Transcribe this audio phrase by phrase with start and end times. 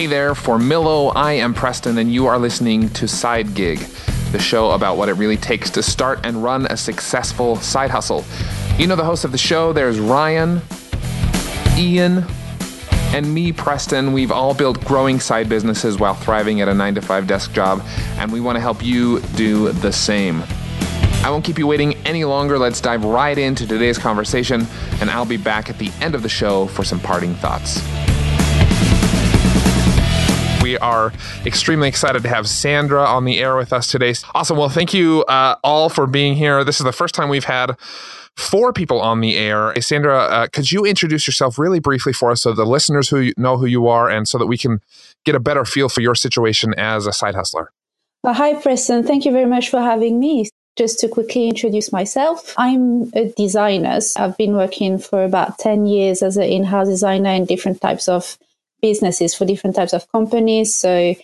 [0.00, 4.70] Hey there, for Millo, I am Preston, and you are listening to Sidegig, the show
[4.70, 8.24] about what it really takes to start and run a successful side hustle.
[8.78, 10.62] You know the host of the show, there's Ryan,
[11.76, 12.24] Ian,
[13.12, 14.14] and me, Preston.
[14.14, 17.82] We've all built growing side businesses while thriving at a 9 to 5 desk job,
[18.16, 20.42] and we want to help you do the same.
[21.22, 22.58] I won't keep you waiting any longer.
[22.58, 24.66] Let's dive right into today's conversation,
[25.02, 27.82] and I'll be back at the end of the show for some parting thoughts.
[30.70, 31.12] We are
[31.44, 34.14] extremely excited to have Sandra on the air with us today.
[34.36, 34.56] Awesome.
[34.56, 36.62] Well, thank you uh, all for being here.
[36.62, 37.76] This is the first time we've had
[38.36, 39.74] four people on the air.
[39.80, 43.56] Sandra, uh, could you introduce yourself really briefly for us so the listeners who know
[43.56, 44.80] who you are and so that we can
[45.24, 47.72] get a better feel for your situation as a side hustler?
[48.22, 49.02] Uh, hi, Preston.
[49.02, 50.48] Thank you very much for having me.
[50.76, 53.98] Just to quickly introduce myself, I'm a designer.
[54.16, 58.08] I've been working for about 10 years as an in house designer in different types
[58.08, 58.38] of
[58.80, 60.74] businesses for different types of companies.
[60.74, 61.14] So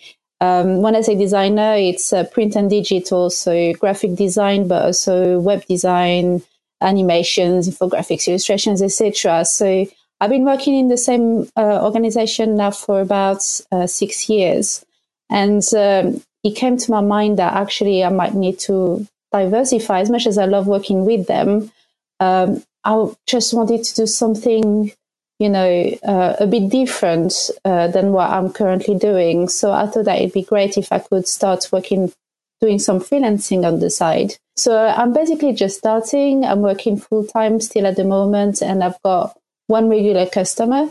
[0.41, 5.39] um, when I say designer, it's uh, print and digital, so graphic design, but also
[5.39, 6.43] web design,
[6.81, 9.45] animations, infographics, illustrations, etc.
[9.45, 9.87] So
[10.21, 14.85] I've been working in the same uh, organization now for about uh, six years,
[15.31, 20.01] and um, it came to my mind that actually I might need to diversify.
[20.01, 21.73] As much as I love working with them,
[22.21, 24.93] um, I just wanted to do something
[25.39, 29.49] you know, uh, a bit different uh, than what I'm currently doing.
[29.49, 32.13] So I thought that it'd be great if I could start working,
[32.61, 34.35] doing some freelancing on the side.
[34.57, 36.45] So I'm basically just starting.
[36.45, 40.89] I'm working full time still at the moment, and I've got one regular customer.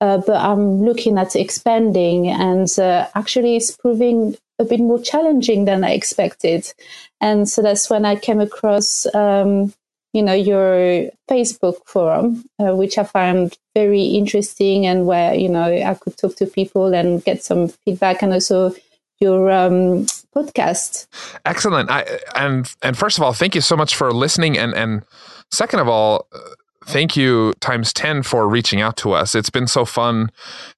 [0.00, 5.64] Uh, but I'm looking at expanding, and uh, actually, it's proving a bit more challenging
[5.64, 6.72] than I expected.
[7.20, 9.74] And so that's when I came across um,
[10.12, 15.64] you know your Facebook forum, uh, which I found very interesting, and where you know
[15.64, 18.74] I could talk to people and get some feedback, and also
[19.20, 21.06] your um, podcast.
[21.44, 21.90] Excellent.
[21.90, 25.04] I, and and first of all, thank you so much for listening, and and
[25.50, 26.26] second of all.
[26.32, 26.40] Uh,
[26.86, 29.34] thank you times 10 for reaching out to us.
[29.34, 30.30] It's been so fun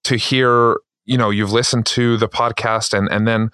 [0.03, 3.51] to hear, you know, you've listened to the podcast and and then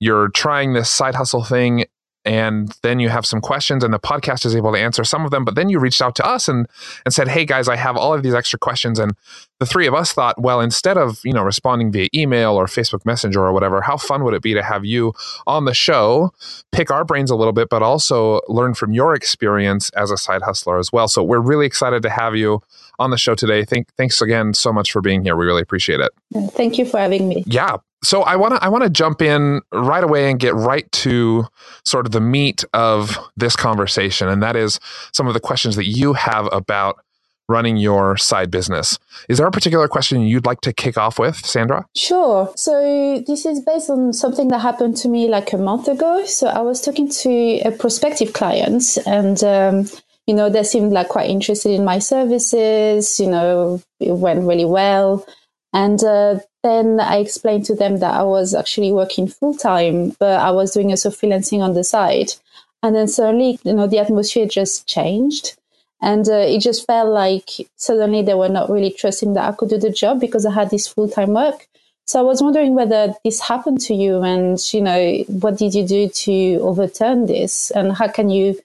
[0.00, 1.84] you're trying this side hustle thing
[2.24, 5.30] and then you have some questions and the podcast is able to answer some of
[5.30, 6.66] them but then you reached out to us and
[7.04, 8.98] and said hey guys i have all of these extra questions.
[8.98, 9.14] And
[9.58, 13.04] the three of us thought well instead of you know responding via email or facebook
[13.06, 15.12] messenger or whatever how fun would it be to have you
[15.46, 16.32] on the show
[16.72, 20.42] pick our brains a little bit but also learn from your experience as a side
[20.42, 21.08] hustler as well.
[21.08, 22.62] So we're really excited to have you
[22.98, 23.64] on the show today.
[23.64, 25.36] Thank, thanks again so much for being here.
[25.36, 26.12] We really appreciate it.
[26.52, 27.44] Thank you for having me.
[27.46, 30.90] Yeah so I want to I want to jump in right away and get right
[30.92, 31.46] to
[31.84, 34.80] sort of the meat of this conversation and that is
[35.12, 37.00] some of the questions that you have about
[37.48, 38.98] running your side business.
[39.28, 41.86] Is there a particular question you'd like to kick off with, Sandra?
[41.94, 42.52] Sure.
[42.56, 46.24] So this is based on something that happened to me like a month ago.
[46.24, 49.88] So I was talking to a prospective client and um,
[50.26, 54.64] you know they seemed like quite interested in my services, you know, it went really
[54.64, 55.26] well.
[55.72, 60.40] And uh, then I explained to them that I was actually working full time, but
[60.40, 62.34] I was doing also freelancing on the side.
[62.82, 65.56] And then suddenly, you know, the atmosphere just changed.
[66.00, 69.70] And uh, it just felt like suddenly they were not really trusting that I could
[69.70, 71.68] do the job because I had this full time work.
[72.06, 75.86] So I was wondering whether this happened to you and, you know, what did you
[75.86, 77.70] do to overturn this?
[77.70, 78.60] And how can you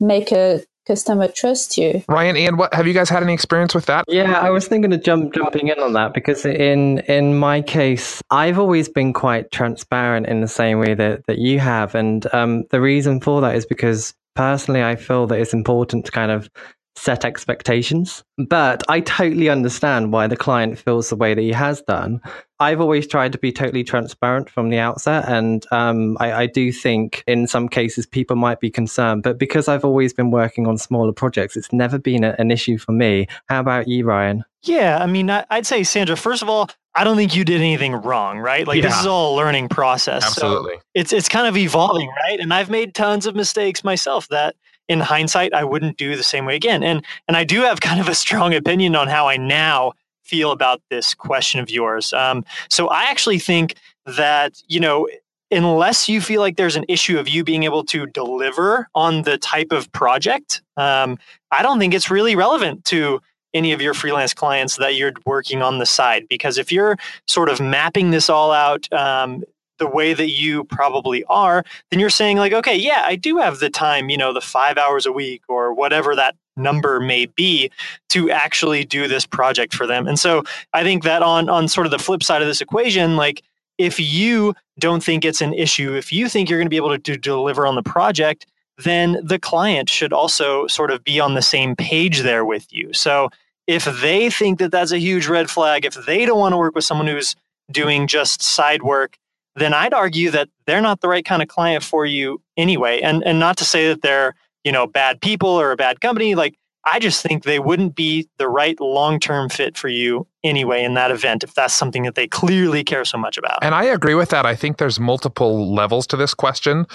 [0.00, 2.02] make a customer trust you.
[2.08, 4.04] Ryan, Ian, what have you guys had any experience with that?
[4.08, 8.20] Yeah, I was thinking of jump jumping in on that because in in my case,
[8.30, 12.64] I've always been quite transparent in the same way that that you have, and um,
[12.70, 16.50] the reason for that is because personally, I feel that it's important to kind of
[17.00, 18.22] set expectations.
[18.36, 22.20] But I totally understand why the client feels the way that he has done.
[22.58, 25.26] I've always tried to be totally transparent from the outset.
[25.26, 29.22] And um, I, I, do think in some cases people might be concerned.
[29.22, 32.76] But because I've always been working on smaller projects, it's never been a, an issue
[32.76, 33.28] for me.
[33.48, 34.44] How about you, Ryan?
[34.62, 37.94] Yeah, I mean, I'd say, Sandra, first of all, I don't think you did anything
[37.94, 38.66] wrong, right?
[38.66, 38.88] Like yeah.
[38.88, 40.22] this is all a learning process.
[40.22, 40.74] Absolutely.
[40.74, 42.40] So it's it's kind of evolving, right?
[42.40, 44.54] And I've made tons of mistakes myself that
[44.90, 46.82] in hindsight I wouldn't do the same way again.
[46.82, 49.92] And and I do have kind of a strong opinion on how I now
[50.24, 52.12] feel about this question of yours.
[52.12, 55.08] Um, so I actually think that you know
[55.52, 59.38] unless you feel like there's an issue of you being able to deliver on the
[59.38, 61.18] type of project, um,
[61.50, 63.20] I don't think it's really relevant to
[63.52, 66.26] any of your freelance clients that you're working on the side.
[66.28, 66.96] Because if you're
[67.26, 69.42] sort of mapping this all out, um,
[69.80, 73.58] the way that you probably are, then you're saying like, okay, yeah, I do have
[73.58, 77.70] the time, you know, the five hours a week or whatever that number may be
[78.10, 80.06] to actually do this project for them.
[80.06, 83.16] And so I think that on on sort of the flip side of this equation,
[83.16, 83.42] like
[83.78, 86.90] if you don't think it's an issue, if you think you're going to be able
[86.90, 88.46] to do, deliver on the project,
[88.78, 92.92] then the client should also sort of be on the same page there with you.
[92.92, 93.30] So
[93.66, 96.74] if they think that that's a huge red flag, if they don't want to work
[96.74, 97.36] with someone who's
[97.70, 99.16] doing just side work,
[99.56, 103.00] then I'd argue that they're not the right kind of client for you anyway.
[103.00, 106.34] And and not to say that they're, you know, bad people or a bad company,
[106.34, 110.82] like I just think they wouldn't be the right long term fit for you anyway
[110.82, 113.58] in that event if that's something that they clearly care so much about.
[113.62, 114.46] And I agree with that.
[114.46, 116.86] I think there's multiple levels to this question.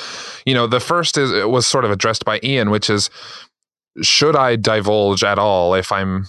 [0.45, 3.09] You know, the first is was sort of addressed by Ian, which is
[4.01, 6.25] should I divulge at all if I'm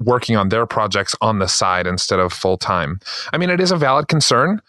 [0.00, 2.98] working on their projects on the side instead of full time?
[3.32, 4.60] I mean, it is a valid concern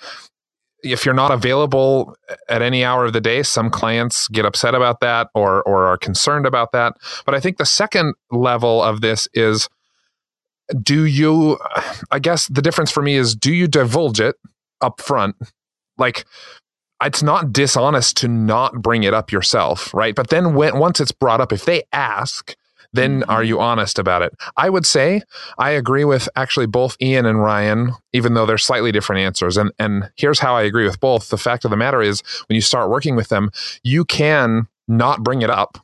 [0.83, 2.16] if you're not available
[2.50, 5.98] at any hour of the day, some clients get upset about that or or are
[5.98, 6.95] concerned about that.
[7.25, 9.69] But I think the second level of this is
[10.81, 11.57] do you
[12.12, 14.36] I guess the difference for me is do you divulge it
[14.81, 15.36] up front?
[15.98, 16.25] Like
[17.04, 20.16] it's not dishonest to not bring it up yourself, right?
[20.16, 22.56] But then when once it's brought up, if they ask,
[22.94, 23.48] then are mm-hmm.
[23.48, 24.34] you honest about it?
[24.58, 25.22] I would say
[25.58, 29.58] I agree with actually both Ian and Ryan, even though they're slightly different answers.
[29.58, 31.30] And and here's how I agree with both.
[31.30, 33.52] The fact of the matter is when you start working with them,
[33.84, 35.78] you can not bring it up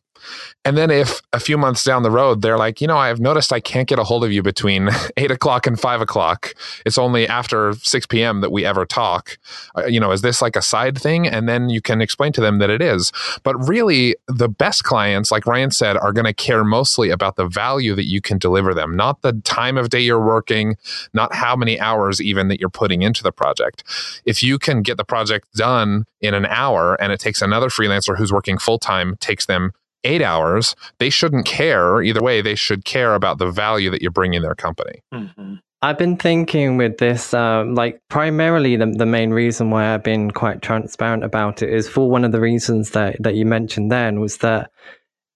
[0.65, 3.53] and then if a few months down the road, they're like, you know, I've noticed
[3.53, 6.53] I can't get a hold of you between eight o'clock and five o'clock.
[6.85, 8.41] It's only after 6 p.m.
[8.41, 9.37] that we ever talk.
[9.77, 11.25] Uh, you know, is this like a side thing?
[11.25, 13.11] And then you can explain to them that it is.
[13.43, 17.47] But really, the best clients, like Ryan said, are going to care mostly about the
[17.47, 20.75] value that you can deliver them, not the time of day you're working,
[21.13, 23.83] not how many hours even that you're putting into the project.
[24.25, 28.17] If you can get the project done in an hour and it takes another freelancer
[28.17, 29.71] who's working full time, takes them
[30.07, 32.01] eight hours, they shouldn't care.
[32.01, 35.01] Either way, they should care about the value that you're bringing their company.
[35.13, 35.55] Mm-hmm.
[35.81, 40.31] I've been thinking with this, um, like primarily the, the main reason why I've been
[40.31, 44.19] quite transparent about it is for one of the reasons that, that you mentioned then
[44.19, 44.71] was that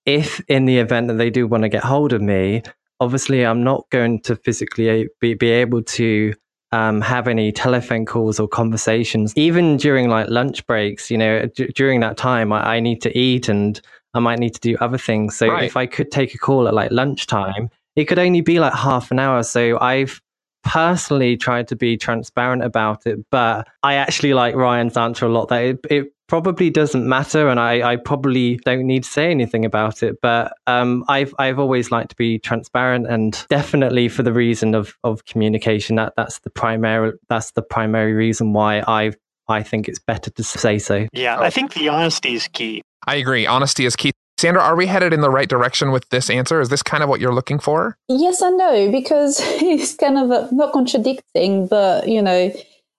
[0.08, 2.64] if in the event that they do want to get hold of me,
[3.00, 6.34] obviously I'm not going to physically be, be able to
[6.72, 11.72] um, have any telephone calls or conversations, even during like lunch breaks, you know, d-
[11.76, 13.80] during that time I, I need to eat and
[14.14, 15.38] I might need to do other things.
[15.38, 15.64] So right.
[15.64, 19.12] if I could take a call at like lunchtime, it could only be like half
[19.12, 19.44] an hour.
[19.44, 20.22] So I've
[20.64, 25.48] personally tried to be transparent about it, but I actually like Ryan's answer a lot
[25.50, 29.66] that it, it probably doesn't matter and I, I, probably don't need to say anything
[29.66, 30.22] about it.
[30.22, 34.96] But um, I've I've always liked to be transparent and definitely for the reason of
[35.04, 35.98] of communication.
[35.98, 39.12] That that's the primary that's the primary reason why I
[39.50, 41.08] I think it's better to say so.
[41.12, 42.82] Yeah, I think the honesty is key.
[43.08, 43.46] I agree.
[43.46, 44.12] Honesty is key.
[44.38, 46.62] Sandra, are we headed in the right direction with this answer?
[46.62, 47.96] Is this kind of what you're looking for?
[48.08, 52.52] Yes and no, because it's kind of a, not contradicting, but you know,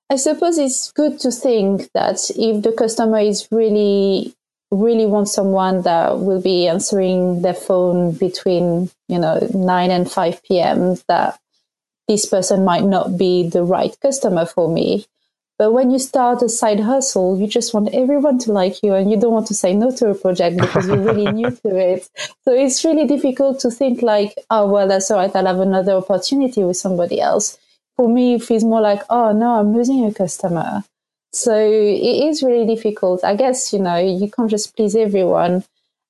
[0.08, 4.34] I suppose it's good to think that if the customer is really,
[4.70, 10.42] really wants someone that will be answering their phone between, you know, 9 and 5
[10.44, 11.40] p.m., that
[12.08, 15.06] this person might not be the right customer for me.
[15.62, 19.08] But when you start a side hustle, you just want everyone to like you and
[19.08, 22.10] you don't want to say no to a project because you're really new to it.
[22.44, 25.30] So it's really difficult to think like, oh, well, that's all right.
[25.32, 27.58] I'll have another opportunity with somebody else.
[27.94, 30.82] For me, it feels more like, oh, no, I'm losing a customer.
[31.32, 33.22] So it is really difficult.
[33.22, 35.62] I guess, you know, you can't just please everyone.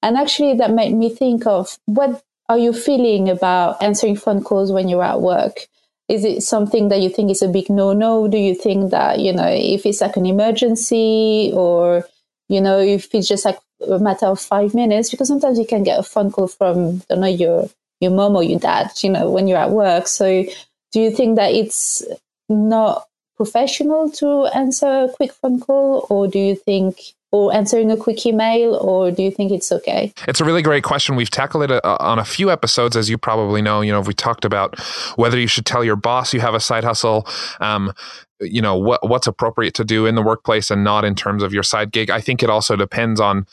[0.02, 4.72] And actually, that made me think of what are you feeling about answering phone calls
[4.72, 5.68] when you're at work?
[6.12, 8.28] Is it something that you think is a big no no?
[8.28, 12.04] Do you think that, you know, if it's like an emergency or,
[12.48, 15.10] you know, if it's just like a matter of five minutes?
[15.10, 18.36] Because sometimes you can get a phone call from, I don't know, your, your mom
[18.36, 20.06] or your dad, you know, when you're at work.
[20.06, 20.44] So
[20.92, 22.02] do you think that it's
[22.50, 26.98] not professional to answer a quick phone call or do you think
[27.32, 30.12] or answering a quick email, or do you think it's okay?
[30.28, 31.16] It's a really great question.
[31.16, 33.80] We've tackled it uh, on a few episodes, as you probably know.
[33.80, 34.78] You know, we talked about
[35.16, 37.26] whether you should tell your boss you have a side hustle.
[37.60, 37.92] Um,
[38.40, 41.52] you know what what's appropriate to do in the workplace and not in terms of
[41.52, 42.10] your side gig.
[42.10, 43.46] I think it also depends on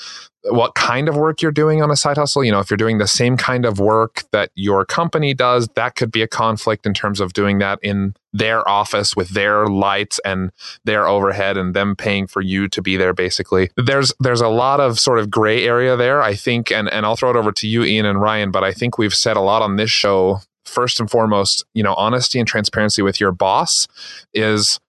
[0.43, 2.43] what kind of work you're doing on a side hustle.
[2.43, 5.95] You know, if you're doing the same kind of work that your company does, that
[5.95, 10.19] could be a conflict in terms of doing that in their office with their lights
[10.23, 10.51] and
[10.85, 13.69] their overhead and them paying for you to be there basically.
[13.75, 17.15] There's there's a lot of sort of gray area there, I think, and, and I'll
[17.15, 19.61] throw it over to you, Ian and Ryan, but I think we've said a lot
[19.61, 20.39] on this show.
[20.65, 23.87] First and foremost, you know, honesty and transparency with your boss
[24.35, 24.79] is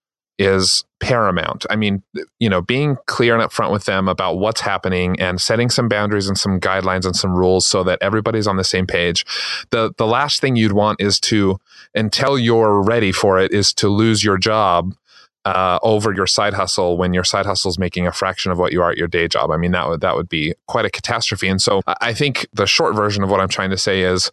[0.40, 1.66] is paramount.
[1.68, 2.02] I mean,
[2.38, 6.28] you know, being clear and upfront with them about what's happening and setting some boundaries
[6.28, 9.24] and some guidelines and some rules so that everybody's on the same page.
[9.70, 11.60] The the last thing you'd want is to
[11.94, 14.94] until you're ready for it is to lose your job
[15.44, 18.72] uh, over your side hustle when your side hustle is making a fraction of what
[18.72, 19.50] you are at your day job.
[19.50, 21.48] I mean, that would that would be quite a catastrophe.
[21.48, 24.30] And so, I think the short version of what I'm trying to say is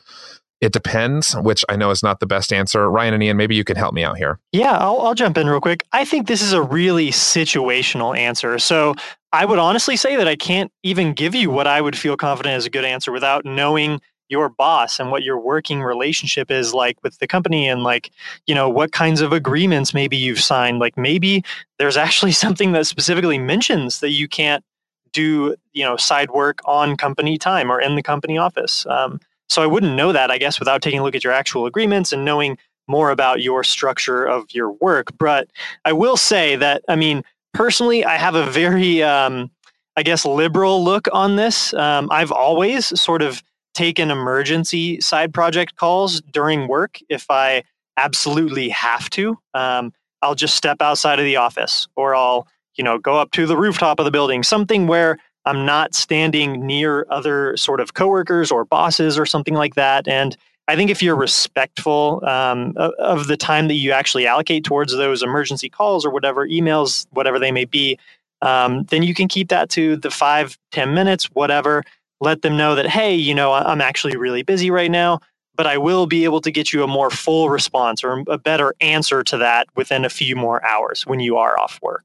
[0.60, 2.90] it depends, which I know is not the best answer.
[2.90, 4.40] Ryan and Ian, maybe you can help me out here.
[4.52, 5.84] Yeah, I'll, I'll jump in real quick.
[5.92, 8.58] I think this is a really situational answer.
[8.58, 8.96] So
[9.32, 12.58] I would honestly say that I can't even give you what I would feel confident
[12.58, 17.02] is a good answer without knowing your boss and what your working relationship is like
[17.04, 18.12] with the company and like
[18.46, 21.44] you know what kinds of agreements maybe you've signed like maybe
[21.80, 24.66] there's actually something that specifically mentions that you can't
[25.14, 29.20] do you know side work on company time or in the company office um,
[29.50, 32.12] so I wouldn't know that, I guess, without taking a look at your actual agreements
[32.12, 35.18] and knowing more about your structure of your work.
[35.18, 35.50] But
[35.86, 37.24] I will say that, I mean,
[37.54, 39.52] personally, I have a very, um,
[39.96, 41.74] I guess, liberal look on this.
[41.74, 43.42] Um, I've always sort of
[43.74, 47.64] taken emergency side project calls during work if I
[47.98, 49.38] absolutely have to.
[49.54, 53.46] Um, I'll just step outside of the office or I'll, you know, go up to
[53.46, 58.52] the rooftop of the building, something where I'm not standing near other sort of coworkers
[58.52, 60.06] or bosses or something like that.
[60.06, 60.36] And
[60.68, 65.24] I think if you're respectful um, of the time that you actually allocate towards those
[65.24, 67.98] emergency calls or whatever emails, whatever they may be,
[68.42, 71.84] um, then you can keep that to the five, ten minutes, whatever.
[72.20, 75.22] Let them know that, hey, you know, I'm actually really busy right now,
[75.56, 78.74] but I will be able to get you a more full response or a better
[78.82, 82.04] answer to that within a few more hours when you are off work.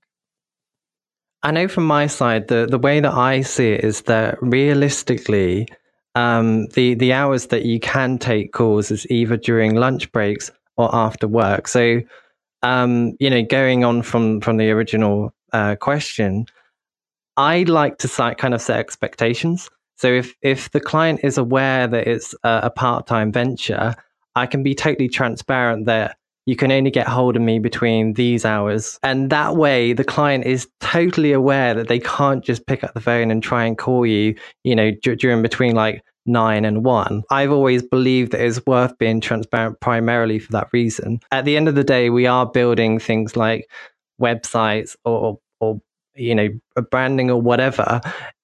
[1.42, 5.66] I know from my side, the, the way that I see it is that realistically,
[6.14, 10.94] um, the, the hours that you can take calls is either during lunch breaks or
[10.94, 11.66] after work.
[11.66, 12.00] So,
[12.62, 16.46] um, you know, going on from, from the original uh, question,
[17.36, 19.68] I like to kind of set expectations.
[19.96, 23.94] So if, if the client is aware that it's a, a part-time venture,
[24.36, 28.44] I can be totally transparent that you can only get hold of me between these
[28.44, 28.98] hours.
[29.02, 33.00] And that way, the client is totally aware that they can't just pick up the
[33.00, 34.34] phone and try and call you,
[34.64, 37.22] you know, d- during between like nine and one.
[37.30, 41.20] I've always believed that it's worth being transparent primarily for that reason.
[41.30, 43.68] At the end of the day, we are building things like
[44.20, 45.80] websites or, or
[46.14, 46.48] you know,
[46.90, 48.00] branding or whatever.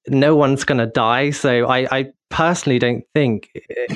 [0.09, 1.31] No one's going to die.
[1.31, 3.51] So I, I personally don't think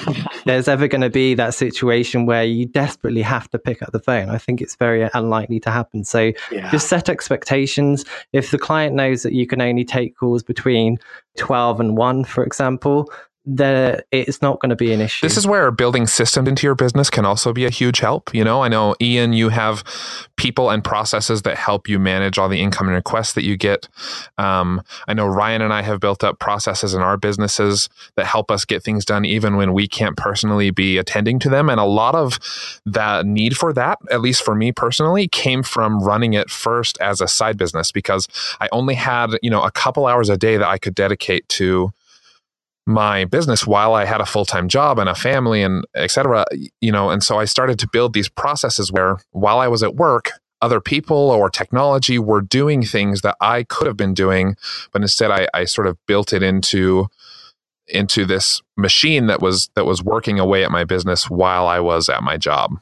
[0.46, 4.00] there's ever going to be that situation where you desperately have to pick up the
[4.00, 4.28] phone.
[4.30, 6.04] I think it's very unlikely to happen.
[6.04, 6.70] So yeah.
[6.70, 8.04] just set expectations.
[8.32, 10.98] If the client knows that you can only take calls between
[11.36, 13.10] 12 and 1, for example,
[13.44, 15.26] that it's not going to be an issue.
[15.26, 18.32] This is where building systems into your business can also be a huge help.
[18.32, 19.82] You know, I know Ian, you have
[20.36, 23.88] people and processes that help you manage all the incoming requests that you get.
[24.38, 28.50] Um, I know Ryan and I have built up processes in our businesses that help
[28.50, 31.68] us get things done even when we can't personally be attending to them.
[31.68, 32.38] And a lot of
[32.86, 37.20] that need for that, at least for me personally, came from running it first as
[37.20, 38.28] a side business because
[38.60, 41.92] I only had, you know, a couple hours a day that I could dedicate to
[42.86, 46.44] my business while I had a full time job and a family and etc.
[46.80, 49.94] You know, and so I started to build these processes where while I was at
[49.94, 54.56] work, other people or technology were doing things that I could have been doing,
[54.92, 57.08] but instead I, I sort of built it into
[57.88, 62.08] into this machine that was that was working away at my business while I was
[62.08, 62.78] at my job.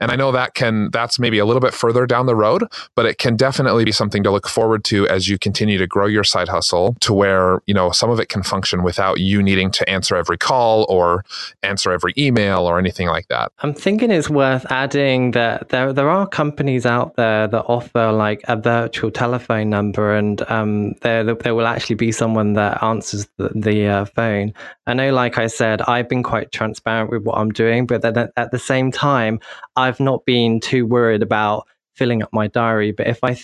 [0.00, 3.06] And I know that can, that's maybe a little bit further down the road, but
[3.06, 6.24] it can definitely be something to look forward to as you continue to grow your
[6.24, 9.88] side hustle to where, you know, some of it can function without you needing to
[9.88, 11.24] answer every call or
[11.62, 13.52] answer every email or anything like that.
[13.60, 18.42] I'm thinking it's worth adding that there, there are companies out there that offer like
[18.48, 23.50] a virtual telephone number and um, there, there will actually be someone that answers the,
[23.54, 24.52] the uh, phone.
[24.86, 28.30] I know, like I said, I've been quite transparent with what I'm doing, but then
[28.36, 29.40] at the same time,
[29.78, 32.92] I've not been too worried about filling up my diary.
[32.92, 33.36] But if I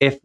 [0.00, 0.18] if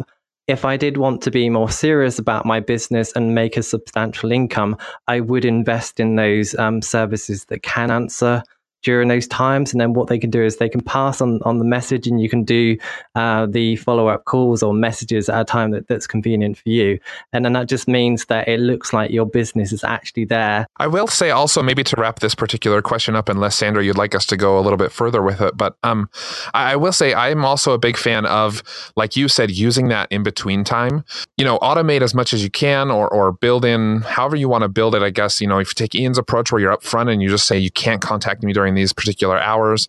[0.48, 4.32] if I did want to be more serious about my business and make a substantial
[4.32, 8.44] income, I would invest in those um, services that can answer
[8.88, 9.74] during those times.
[9.74, 12.22] And then what they can do is they can pass on, on the message and
[12.22, 12.78] you can do
[13.16, 16.98] uh, the follow up calls or messages at a time that, that's convenient for you.
[17.34, 20.66] And then that just means that it looks like your business is actually there.
[20.78, 24.16] I will say also, maybe to wrap this particular question up, unless Sandra, you'd like
[24.16, 25.58] us to go a little bit further with it.
[25.58, 26.10] But um,
[26.54, 28.64] I will say I'm also a big fan of,
[28.96, 31.04] like you said, using that in between time.
[31.36, 34.62] You know, automate as much as you can or, or build in however you want
[34.62, 35.02] to build it.
[35.02, 37.28] I guess, you know, if you take Ian's approach where you're up front and you
[37.28, 39.88] just say you can't contact me during these particular hours.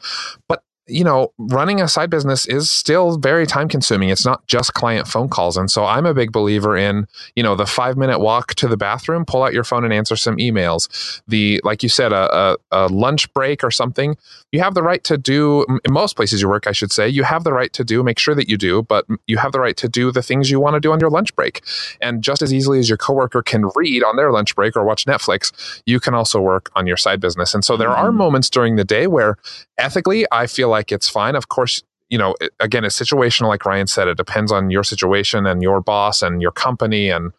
[0.49, 4.09] But you know, running a side business is still very time consuming.
[4.09, 5.57] It's not just client phone calls.
[5.57, 8.77] And so I'm a big believer in, you know, the five minute walk to the
[8.77, 11.21] bathroom, pull out your phone and answer some emails.
[11.29, 14.17] The, like you said, a, a, a lunch break or something,
[14.51, 17.23] you have the right to do, in most places you work, I should say, you
[17.23, 19.77] have the right to do, make sure that you do, but you have the right
[19.77, 21.63] to do the things you want to do on your lunch break.
[22.01, 25.05] And just as easily as your coworker can read on their lunch break or watch
[25.05, 27.55] Netflix, you can also work on your side business.
[27.55, 28.19] And so there are mm-hmm.
[28.19, 29.37] moments during the day where
[29.77, 31.35] ethically, I feel like it's fine.
[31.35, 34.09] Of course, you know, again, it's situational, like Ryan said.
[34.09, 37.33] It depends on your situation and your boss and your company and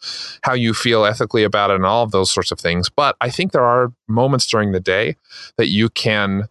[0.44, 2.90] how you feel ethically about it and all of those sorts of things.
[2.90, 5.16] But I think there are moments during the day
[5.58, 6.50] that you can,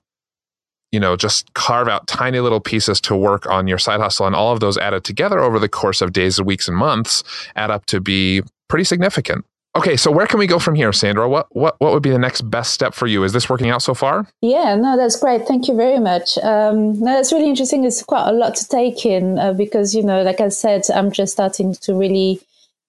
[0.90, 4.26] you know, just carve out tiny little pieces to work on your side hustle.
[4.26, 7.22] And all of those added together over the course of days, weeks, and months
[7.54, 9.44] add up to be pretty significant.
[9.78, 11.28] Okay, so where can we go from here, Sandra?
[11.28, 13.22] What what what would be the next best step for you?
[13.22, 14.26] Is this working out so far?
[14.42, 15.46] Yeah, no, that's great.
[15.46, 16.36] Thank you very much.
[16.38, 17.84] Um, no, that's really interesting.
[17.84, 21.12] It's quite a lot to take in uh, because you know, like I said, I'm
[21.12, 22.40] just starting to really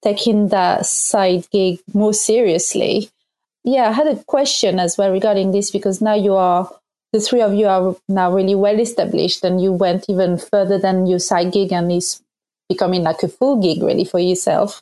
[0.01, 3.11] take in that side gig more seriously.
[3.63, 6.71] Yeah, I had a question as well regarding this because now you are
[7.13, 11.05] the three of you are now really well established, and you went even further than
[11.05, 12.23] your side gig and is
[12.67, 14.81] becoming like a full gig really for yourself.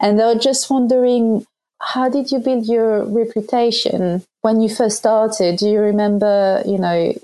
[0.00, 1.46] And I was just wondering,
[1.80, 5.58] how did you build your reputation when you first started?
[5.58, 7.14] Do you remember, you know,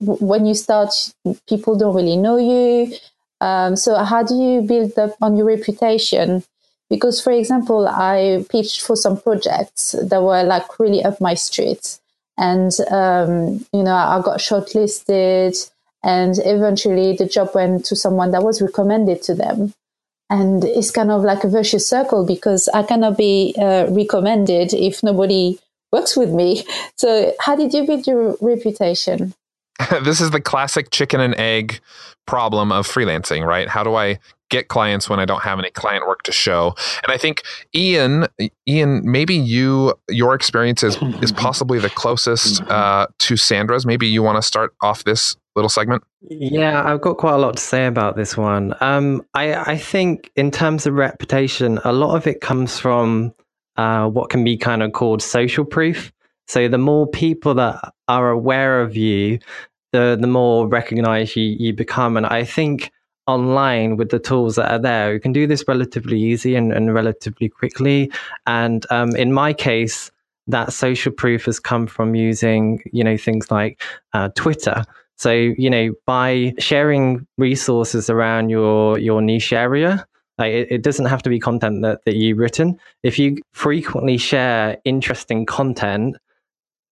[0.00, 0.90] when you start,
[1.48, 2.94] people don't really know you.
[3.40, 6.44] Um, so how do you build up on your reputation?
[6.90, 11.98] Because, for example, I pitched for some projects that were like really up my street,
[12.38, 15.70] and um, you know, I got shortlisted,
[16.02, 19.74] and eventually the job went to someone that was recommended to them
[20.30, 25.02] and it's kind of like a vicious circle because I cannot be uh, recommended if
[25.02, 25.58] nobody
[25.92, 26.64] works with me.
[26.96, 29.32] So, how did you build your reputation?
[30.02, 31.80] this is the classic chicken and egg
[32.26, 33.68] problem of freelancing, right?
[33.68, 34.18] How do I
[34.50, 36.74] get clients when I don't have any client work to show?
[37.04, 37.42] And I think
[37.74, 38.26] Ian,
[38.68, 43.86] Ian, maybe you your experience is is possibly the closest uh, to Sandra's.
[43.86, 46.02] Maybe you want to start off this little segment?
[46.20, 48.74] Yeah, I've got quite a lot to say about this one.
[48.80, 53.32] Um, I, I think in terms of reputation, a lot of it comes from
[53.76, 56.12] uh, what can be kind of called social proof.
[56.48, 59.38] So the more people that are aware of you,
[59.92, 62.16] the the more recognized you, you become.
[62.16, 62.90] And I think
[63.26, 66.92] online with the tools that are there, you can do this relatively easy and, and
[66.94, 68.10] relatively quickly.
[68.46, 70.10] And um, in my case,
[70.48, 73.80] that social proof has come from using, you know, things like
[74.14, 74.84] uh, Twitter.
[75.18, 80.06] So, you know, by sharing resources around your your niche area,
[80.38, 82.78] like it, it, doesn't have to be content that, that you've written.
[83.02, 86.16] If you frequently share interesting content,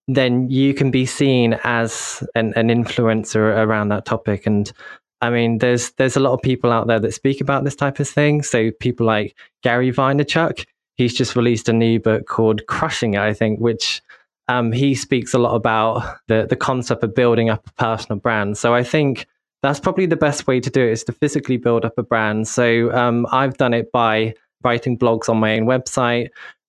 [0.09, 4.45] then you can be seen as an, an influencer around that topic.
[4.45, 4.73] And
[5.21, 8.01] I mean, there's there's a lot of people out there that speak about this type
[8.01, 8.43] of thing.
[8.43, 13.33] So people like Gary Vaynerchuk, he's just released a new book called Crushing It, I
[13.33, 14.03] think, which
[14.49, 18.59] um, he speaks a lot about the the concept of building up a personal brand.
[18.59, 19.27] So I think
[19.63, 22.47] that's probably the best way to do it is to physically build up a brand.
[22.47, 26.29] So um, I've done it by writing blogs on my own website,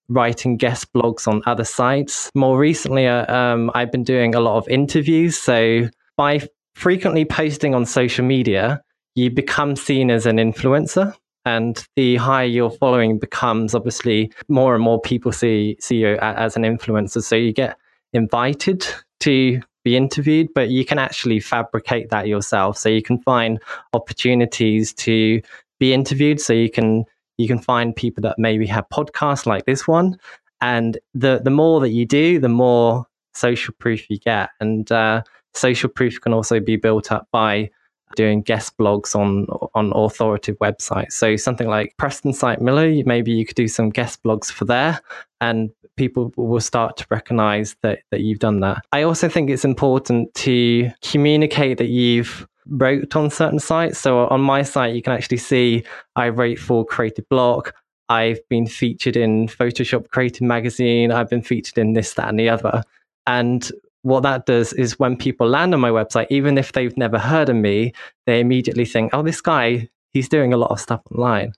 [0.10, 2.32] writing guest blogs on other sites.
[2.34, 5.38] More recently, uh, um, I've been doing a lot of interviews.
[5.38, 8.82] So by frequently posting on social media,
[9.16, 11.14] you become seen as an influencer
[11.48, 16.58] and the higher your following becomes obviously more and more people see see you as
[16.58, 17.24] an influencer.
[17.24, 17.78] So you get
[18.12, 18.86] invited
[19.22, 22.78] to be interviewed but you can actually fabricate that yourself.
[22.78, 23.60] So you can find
[23.94, 25.42] opportunities to
[25.80, 26.42] be interviewed.
[26.42, 27.06] So you can
[27.38, 30.18] you can find people that maybe have podcasts like this one.
[30.60, 34.50] And the the more that you do the more social proof you get.
[34.60, 35.22] And uh,
[35.54, 37.70] social proof can also be built up by
[38.16, 41.14] doing guest blogs on on authoritative websites.
[41.14, 45.02] So something like Preston Site Millo, maybe you could do some guest blogs for there,
[45.42, 48.84] and people will start to recognize that that you've done that.
[48.92, 54.00] I also think it's important to communicate that you've wrote on certain sites.
[54.00, 55.84] So on my site, you can actually see
[56.16, 57.72] I wrote for Creative Bloq.
[58.10, 61.12] I've been featured in Photoshop Creative Magazine.
[61.12, 62.84] I've been featured in this, that, and the other.
[63.26, 63.70] And
[64.08, 67.50] what that does is when people land on my website, even if they've never heard
[67.50, 67.92] of me,
[68.26, 71.52] they immediately think, oh, this guy, he's doing a lot of stuff online.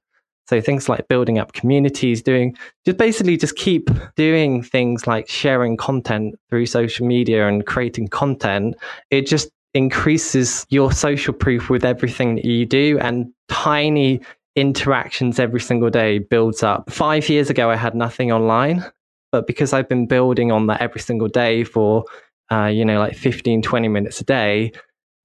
[0.48, 5.78] So things like building up communities, doing just basically just keep doing things like sharing
[5.78, 8.76] content through social media and creating content.
[9.12, 14.22] It just increases your social proof with everything that you do and tiny
[14.56, 16.92] interactions every single day builds up.
[16.92, 18.84] Five years ago, I had nothing online,
[19.32, 22.06] but because I've been building on that every single day for
[22.52, 24.72] uh, you know, like 15, 20 minutes a day,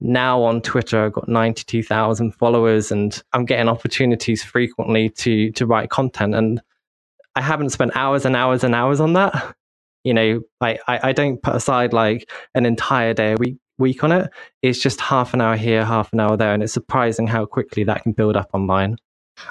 [0.01, 5.89] now on Twitter, I've got 92,000 followers and I'm getting opportunities frequently to, to write
[5.89, 6.35] content.
[6.35, 6.61] And
[7.35, 9.55] I haven't spent hours and hours and hours on that.
[10.03, 14.03] You know, I, I, I don't put aside like an entire day a week, week
[14.03, 14.29] on it.
[14.61, 16.53] It's just half an hour here, half an hour there.
[16.53, 18.97] And it's surprising how quickly that can build up online.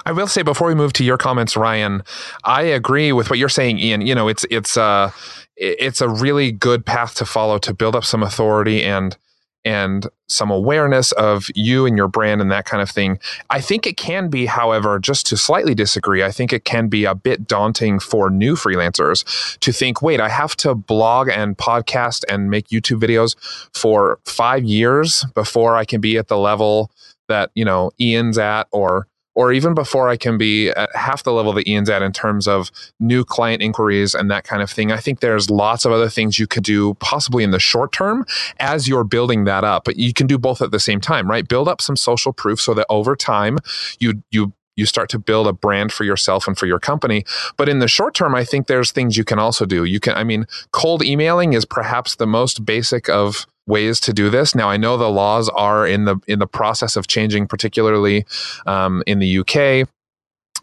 [0.05, 2.01] I will say before we move to your comments, Ryan,
[2.43, 4.01] I agree with what you're saying, Ian.
[4.01, 5.11] You know, it's it's uh
[5.57, 9.17] it's a really good path to follow to build up some authority and
[9.65, 13.17] and some awareness of you and your brand and that kind of thing.
[13.49, 17.03] I think it can be, however, just to slightly disagree, I think it can be
[17.03, 22.23] a bit daunting for new freelancers to think, wait, I have to blog and podcast
[22.29, 23.35] and make YouTube videos
[23.73, 26.91] for five years before I can be at the level
[27.27, 31.33] that, you know, Ian's at or or even before I can be at half the
[31.33, 34.91] level that Ian's at in terms of new client inquiries and that kind of thing.
[34.91, 38.25] I think there's lots of other things you could do possibly in the short term
[38.59, 39.83] as you're building that up.
[39.83, 41.47] But you can do both at the same time, right?
[41.47, 43.57] Build up some social proof so that over time
[43.99, 47.25] you you you start to build a brand for yourself and for your company.
[47.57, 49.83] But in the short term, I think there's things you can also do.
[49.83, 54.29] You can, I mean, cold emailing is perhaps the most basic of ways to do
[54.29, 54.53] this.
[54.53, 58.25] Now I know the laws are in the in the process of changing, particularly
[58.65, 59.87] um, in the UK.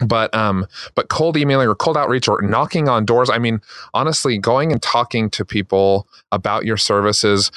[0.05, 3.31] But um, but cold emailing or cold outreach or knocking on doors.
[3.31, 3.61] I mean,
[3.95, 7.51] honestly, going and talking to people about your services,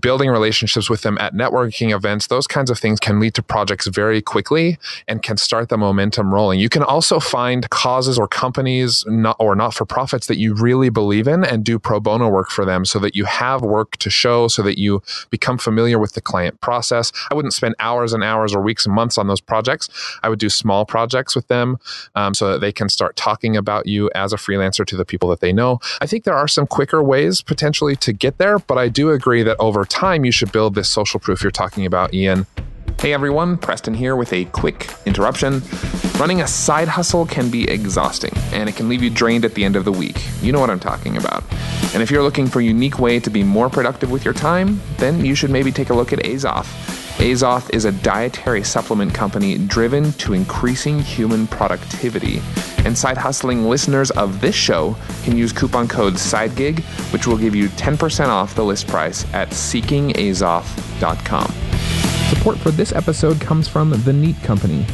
[0.00, 3.86] building relationships with them at networking events, those kinds of things can lead to projects
[3.86, 6.60] very quickly and can start the momentum rolling.
[6.60, 10.88] You can also find causes or companies not, or not for profits that you really
[10.88, 14.10] believe in and do pro bono work for them so that you have work to
[14.10, 17.12] show, so that you become familiar with the client process.
[17.30, 19.88] I wouldn't spend hours and hours or weeks and months on those projects.
[20.22, 21.78] I would do small projects with them
[22.14, 25.28] um, so that they can start talking about you as a freelancer to the people
[25.30, 25.80] that they know.
[26.00, 29.42] I think there are some quicker ways potentially to get there, but I do agree
[29.42, 32.46] that over time, you should build this social proof you're talking about, Ian.
[33.00, 35.62] Hey everyone, Preston here with a quick interruption.
[36.18, 39.64] Running a side hustle can be exhausting and it can leave you drained at the
[39.64, 40.22] end of the week.
[40.42, 41.42] You know what I'm talking about.
[41.94, 44.80] And if you're looking for a unique way to be more productive with your time,
[44.98, 46.99] then you should maybe take a look at Azoth.
[47.20, 52.40] Azoth is a dietary supplement company driven to increasing human productivity.
[52.86, 56.80] And side hustling listeners of this show can use coupon code SIDEGIG,
[57.12, 61.52] which will give you 10% off the list price at seekingazoth.com.
[62.34, 64.84] Support for this episode comes from The Neat Company.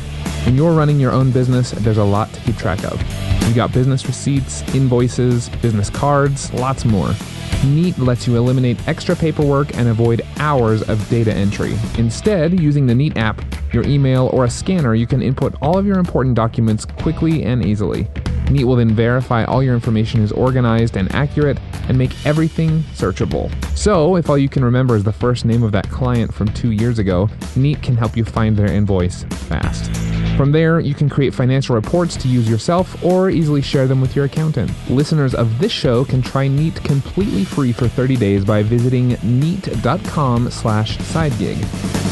[0.45, 3.01] When you're running your own business, there's a lot to keep track of.
[3.45, 7.15] You've got business receipts, invoices, business cards, lots more.
[7.65, 11.75] Neat lets you eliminate extra paperwork and avoid hours of data entry.
[11.99, 13.43] Instead, using the Neat app,
[13.73, 17.65] your email, or a scanner, you can input all of your important documents quickly and
[17.65, 18.09] easily.
[18.51, 23.51] Neat will then verify all your information is organized and accurate and make everything searchable.
[23.77, 26.71] So, if all you can remember is the first name of that client from two
[26.71, 29.91] years ago, Neat can help you find their invoice fast.
[30.37, 34.15] From there, you can create financial reports to use yourself or easily share them with
[34.15, 34.71] your accountant.
[34.91, 40.51] Listeners of this show can try Neat completely free for 30 days by visiting neat.com
[40.51, 41.59] slash sidegig.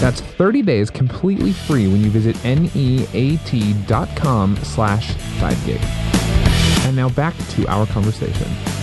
[0.01, 5.83] That's 30 days completely free when you visit neat.com slash sidegig.
[6.87, 8.74] And now back to our conversation.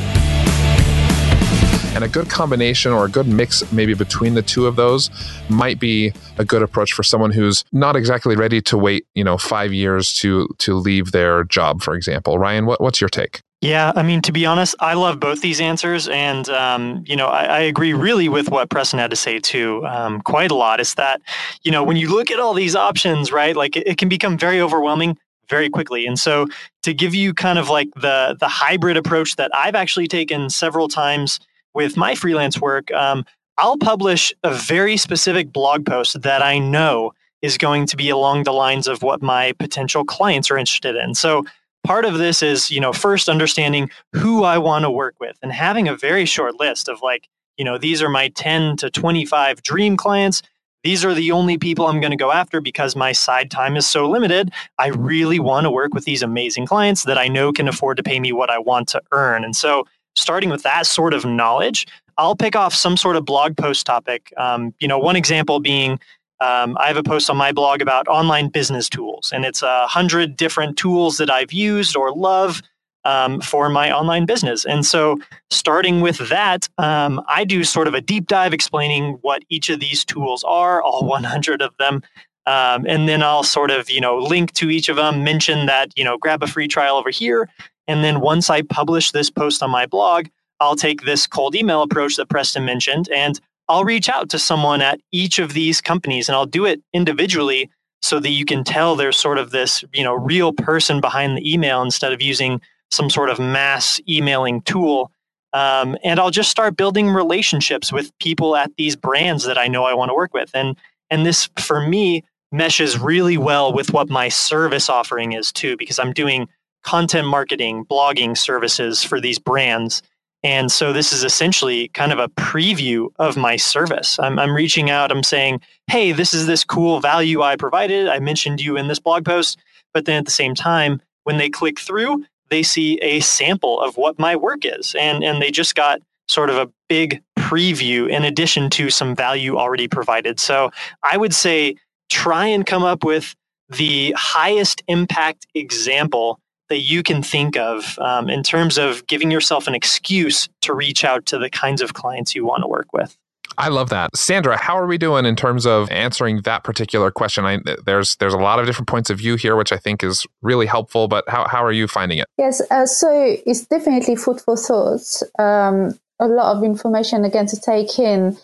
[1.93, 5.09] And a good combination or a good mix, maybe between the two of those,
[5.49, 9.37] might be a good approach for someone who's not exactly ready to wait, you know,
[9.37, 12.39] five years to to leave their job, for example.
[12.39, 13.41] Ryan, what, what's your take?
[13.61, 17.27] Yeah, I mean, to be honest, I love both these answers, and um, you know,
[17.27, 20.79] I, I, agree really with what Preston had to say too, um, quite a lot.
[20.79, 21.21] Is that
[21.61, 23.55] you know, when you look at all these options, right?
[23.55, 25.15] Like it, it can become very overwhelming
[25.47, 26.07] very quickly.
[26.07, 26.47] And so,
[26.81, 30.87] to give you kind of like the the hybrid approach that I've actually taken several
[30.87, 31.39] times
[31.73, 33.25] with my freelance work, um,
[33.57, 38.43] I'll publish a very specific blog post that I know is going to be along
[38.43, 41.15] the lines of what my potential clients are interested in.
[41.15, 41.43] So
[41.83, 45.51] part of this is, you know, first understanding who I want to work with and
[45.51, 49.63] having a very short list of like, you know, these are my 10 to 25
[49.63, 50.41] dream clients.
[50.83, 53.87] These are the only people I'm going to go after because my side time is
[53.87, 54.51] so limited.
[54.79, 58.03] I really want to work with these amazing clients that I know can afford to
[58.03, 59.43] pay me what I want to earn.
[59.43, 63.57] And so starting with that sort of knowledge, I'll pick off some sort of blog
[63.57, 64.33] post topic.
[64.37, 65.99] Um, you know, one example being
[66.41, 69.87] um, I have a post on my blog about online business tools, and it's a
[69.87, 72.61] hundred different tools that I've used or love
[73.05, 74.65] um, for my online business.
[74.65, 75.19] And so,
[75.51, 79.79] starting with that, um, I do sort of a deep dive explaining what each of
[79.79, 82.01] these tools are, all 100 of them.
[82.47, 85.95] Um, and then I'll sort of, you know, link to each of them, mention that,
[85.95, 87.47] you know, grab a free trial over here,
[87.91, 90.27] and then once I publish this post on my blog,
[90.61, 94.81] I'll take this cold email approach that Preston mentioned and I'll reach out to someone
[94.81, 97.69] at each of these companies and I'll do it individually
[98.01, 101.53] so that you can tell there's sort of this, you know, real person behind the
[101.53, 105.11] email instead of using some sort of mass emailing tool.
[105.51, 109.83] Um, and I'll just start building relationships with people at these brands that I know
[109.83, 110.49] I want to work with.
[110.53, 110.77] And
[111.09, 112.23] and this for me
[112.53, 116.47] meshes really well with what my service offering is too, because I'm doing
[116.83, 120.01] content marketing, blogging services for these brands.
[120.43, 124.17] And so this is essentially kind of a preview of my service.
[124.19, 128.07] I'm, I'm, reaching out, I'm saying, hey, this is this cool value I provided.
[128.07, 129.59] I mentioned you in this blog post.
[129.93, 133.97] But then at the same time, when they click through, they see a sample of
[133.97, 134.95] what my work is.
[134.99, 139.57] And, and they just got sort of a big preview in addition to some value
[139.57, 140.39] already provided.
[140.39, 140.71] So
[141.03, 141.75] I would say
[142.09, 143.35] try and come up with
[143.69, 146.39] the highest impact example
[146.71, 151.03] that you can think of um, in terms of giving yourself an excuse to reach
[151.03, 153.17] out to the kinds of clients you want to work with.
[153.57, 154.55] I love that, Sandra.
[154.55, 157.43] How are we doing in terms of answering that particular question?
[157.45, 160.25] I, there's there's a lot of different points of view here, which I think is
[160.41, 161.09] really helpful.
[161.09, 162.27] But how how are you finding it?
[162.37, 163.09] Yes, uh, so
[163.45, 165.21] it's definitely food for thought.
[165.37, 168.37] Um, a lot of information again to take in.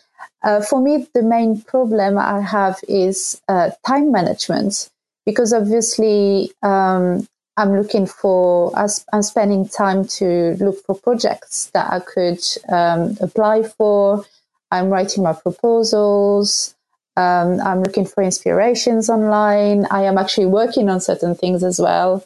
[0.44, 4.90] Uh, for me, the main problem I have is uh, time management
[5.26, 7.26] because obviously um,
[7.58, 12.40] I'm looking for, I'm spending time to look for projects that I could
[12.70, 14.24] um, apply for.
[14.70, 16.76] I'm writing my proposals.
[17.16, 19.88] Um, I'm looking for inspirations online.
[19.90, 22.24] I am actually working on certain things as well,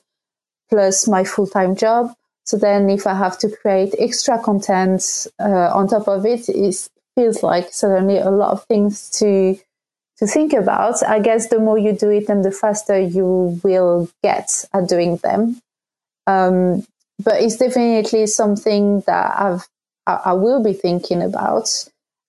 [0.70, 2.14] plus my full time job.
[2.44, 6.90] So then, if I have to create extra content uh, on top of it, it
[7.16, 9.58] feels like suddenly a lot of things to
[10.22, 11.02] to think about.
[11.04, 15.18] I guess the more you do it and the faster you will get at doing
[15.18, 15.60] them.
[16.28, 16.86] Um,
[17.24, 19.68] but it's definitely something that I've,
[20.06, 21.70] I, I will be thinking about,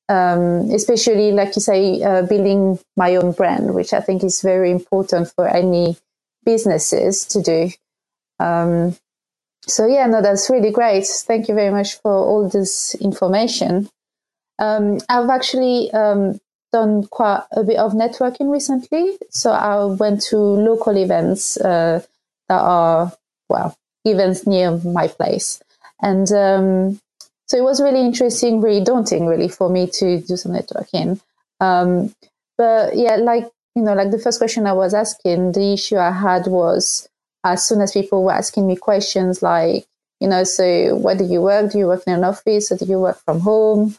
[0.09, 4.71] um, especially like you say, uh, building my own brand, which I think is very
[4.71, 5.99] important for any
[6.45, 7.71] businesses to do.
[8.41, 8.97] Um,
[9.67, 11.07] so yeah, no, that's really great.
[11.07, 13.91] Thank you very much for all this information.
[14.59, 16.41] Um, I've actually um,
[16.73, 19.19] done quite a bit of networking recently.
[19.31, 22.03] So I went to local events uh,
[22.49, 23.13] that are,
[23.49, 25.63] well, events near my place.
[26.01, 27.01] And um,
[27.47, 31.21] so it was really interesting, really daunting, really, for me to do some networking.
[31.61, 32.15] Um,
[32.59, 36.11] but yeah, like, you know, like the first question I was asking, the issue I
[36.11, 37.09] had was
[37.45, 39.87] as soon as people were asking me questions like,
[40.21, 41.73] you know, so where do you work?
[41.73, 43.97] Do you work in an office or do you work from home?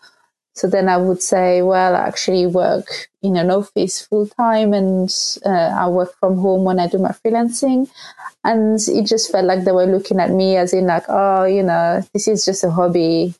[0.56, 5.10] So then I would say, well, I actually work in an office full time and
[5.46, 7.90] uh, I work from home when I do my freelancing.
[8.44, 11.64] And it just felt like they were looking at me as in like, oh, you
[11.64, 13.34] know, this is just a hobby.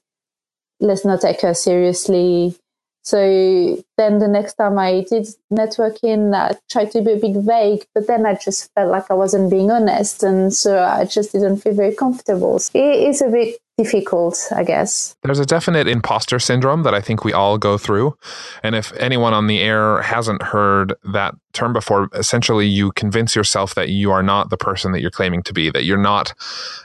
[0.80, 2.56] Let's not take her seriously.
[3.04, 7.86] So then the next time I did networking, I tried to be a bit vague,
[7.94, 10.24] but then I just felt like I wasn't being honest.
[10.24, 12.58] And so I just didn't feel very comfortable.
[12.74, 15.16] It is a bit difficult, I guess.
[15.24, 18.16] There's a definite imposter syndrome that I think we all go through.
[18.62, 23.74] And if anyone on the air hasn't heard that term before, essentially you convince yourself
[23.76, 26.34] that you are not the person that you're claiming to be, that you're not,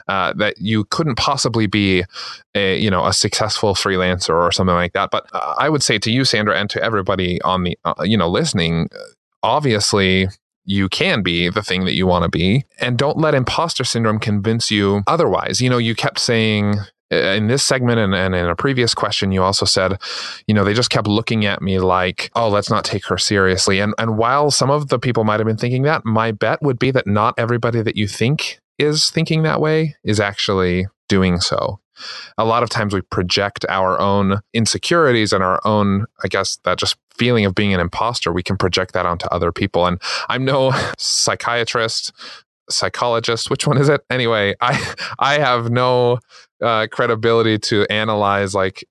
[0.07, 2.03] uh, that you couldn't possibly be
[2.55, 5.11] a, you know, a successful freelancer or something like that.
[5.11, 8.17] But uh, I would say to you, Sandra, and to everybody on the, uh, you
[8.17, 8.89] know, listening,
[9.43, 10.27] obviously
[10.65, 12.63] you can be the thing that you want to be.
[12.79, 15.61] And don't let imposter syndrome convince you otherwise.
[15.61, 16.75] You know, you kept saying
[17.11, 19.97] uh, in this segment and, and, in a previous question, you also said,
[20.45, 23.79] you know, they just kept looking at me like, oh, let's not take her seriously.
[23.79, 26.77] And, and while some of the people might have been thinking that, my bet would
[26.77, 31.79] be that not everybody that you think is thinking that way is actually doing so
[32.37, 36.77] a lot of times we project our own insecurities and our own, I guess, that
[36.77, 39.85] just feeling of being an imposter, we can project that onto other people.
[39.85, 42.11] And I'm no psychiatrist,
[42.69, 43.49] psychologist.
[43.49, 44.01] Which one is it?
[44.09, 46.19] Anyway, I I have no
[46.61, 48.83] uh, credibility to analyze like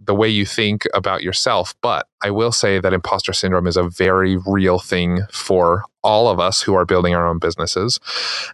[0.00, 1.74] the way you think about yourself.
[1.80, 6.38] But I will say that imposter syndrome is a very real thing for all of
[6.38, 7.98] us who are building our own businesses.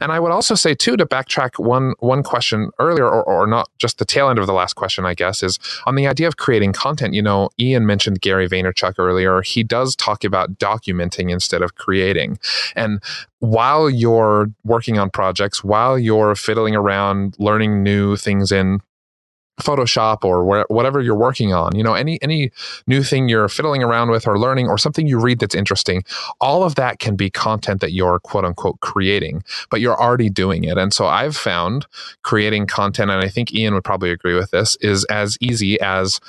[0.00, 3.68] And I would also say too to backtrack one one question earlier, or, or not
[3.78, 6.36] just the tail end of the last question, I guess, is on the idea of
[6.36, 7.14] creating content.
[7.14, 9.42] You know, Ian mentioned Gary Vaynerchuk earlier.
[9.42, 12.38] He does talk about documenting instead of creating.
[12.76, 13.02] And
[13.40, 18.80] while you're working on projects, while you're fiddling around, learning new things in
[19.60, 22.50] Photoshop or where, whatever you're working on, you know, any any
[22.86, 26.02] new thing you're fiddling around with or learning or something you read that's interesting,
[26.40, 30.64] all of that can be content that you're quote unquote creating, but you're already doing
[30.64, 30.78] it.
[30.78, 31.86] And so I've found
[32.22, 36.20] creating content, and I think Ian would probably agree with this, is as easy as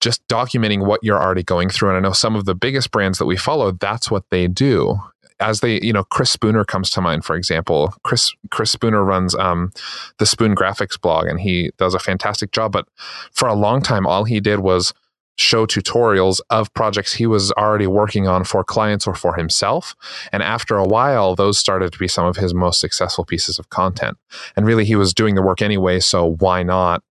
[0.00, 1.88] just documenting what you're already going through.
[1.88, 5.00] And I know some of the biggest brands that we follow, that's what they do.
[5.40, 7.92] As they, you know, Chris Spooner comes to mind, for example.
[8.04, 9.72] Chris Chris Spooner runs um,
[10.18, 12.72] the Spoon Graphics blog, and he does a fantastic job.
[12.72, 12.86] But
[13.32, 14.94] for a long time, all he did was
[15.36, 19.96] show tutorials of projects he was already working on for clients or for himself.
[20.32, 23.68] And after a while, those started to be some of his most successful pieces of
[23.70, 24.16] content.
[24.56, 26.00] And really, he was doing the work anyway.
[26.00, 27.02] So why not,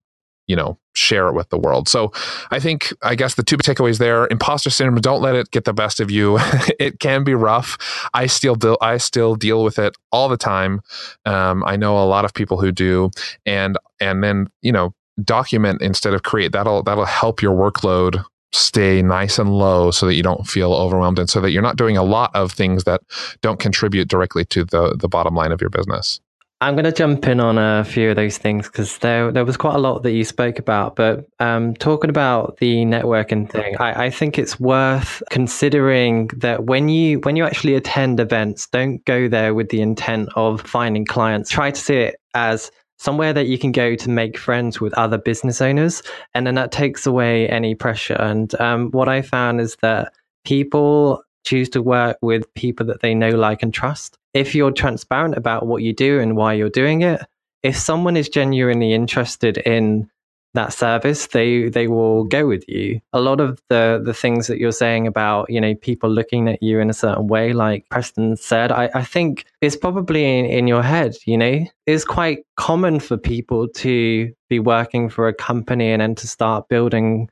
[0.48, 1.88] you know, share it with the world?
[1.88, 2.12] So
[2.52, 5.74] I think, I guess the two takeaways there imposter syndrome, don't let it get the
[5.74, 6.38] best of you.
[6.80, 7.78] it can be rough.
[8.14, 10.82] I still deal, I still deal with it all the time.
[11.26, 13.12] Um, I know a lot of people who do.
[13.46, 19.02] And, and then, you know, document instead of create that'll that'll help your workload stay
[19.02, 21.98] nice and low so that you don't feel overwhelmed and so that you're not doing
[21.98, 23.02] a lot of things that
[23.42, 26.20] don't contribute directly to the the bottom line of your business
[26.64, 29.58] I'm going to jump in on a few of those things because there there was
[29.58, 30.96] quite a lot that you spoke about.
[30.96, 36.88] But um, talking about the networking thing, I, I, think it's worth considering that when
[36.88, 41.50] you when you actually attend events, don't go there with the intent of finding clients.
[41.50, 45.18] Try to see it as somewhere that you can go to make friends with other
[45.18, 46.02] business owners.
[46.34, 48.14] And then that takes away any pressure.
[48.14, 50.14] And um, what I found is that
[50.46, 54.18] people choose to work with people that they know, like, and trust.
[54.34, 57.22] If you're transparent about what you do and why you're doing it,
[57.62, 60.10] if someone is genuinely interested in
[60.54, 63.02] that service, they they will go with you.
[63.12, 66.62] A lot of the the things that you're saying about you know people looking at
[66.62, 70.68] you in a certain way, like Preston said, I, I think is probably in, in
[70.68, 71.16] your head.
[71.26, 76.16] You know, it's quite common for people to be working for a company and then
[76.16, 77.30] to start building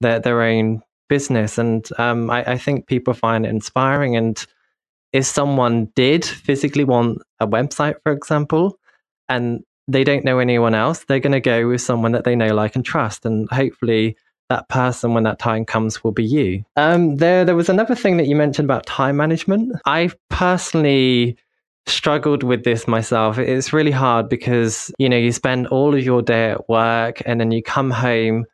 [0.00, 4.16] their their own business, and um, I, I think people find it inspiring.
[4.16, 4.42] And
[5.12, 8.78] if someone did physically want a website, for example,
[9.28, 12.54] and they don't know anyone else, they're going to go with someone that they know,
[12.54, 13.26] like, and trust.
[13.26, 14.16] And hopefully,
[14.48, 16.64] that person, when that time comes, will be you.
[16.76, 19.76] Um, there, there was another thing that you mentioned about time management.
[19.84, 21.36] I personally
[21.84, 23.36] struggled with this myself.
[23.36, 27.38] It's really hard because, you know, you spend all of your day at work and
[27.38, 28.46] then you come home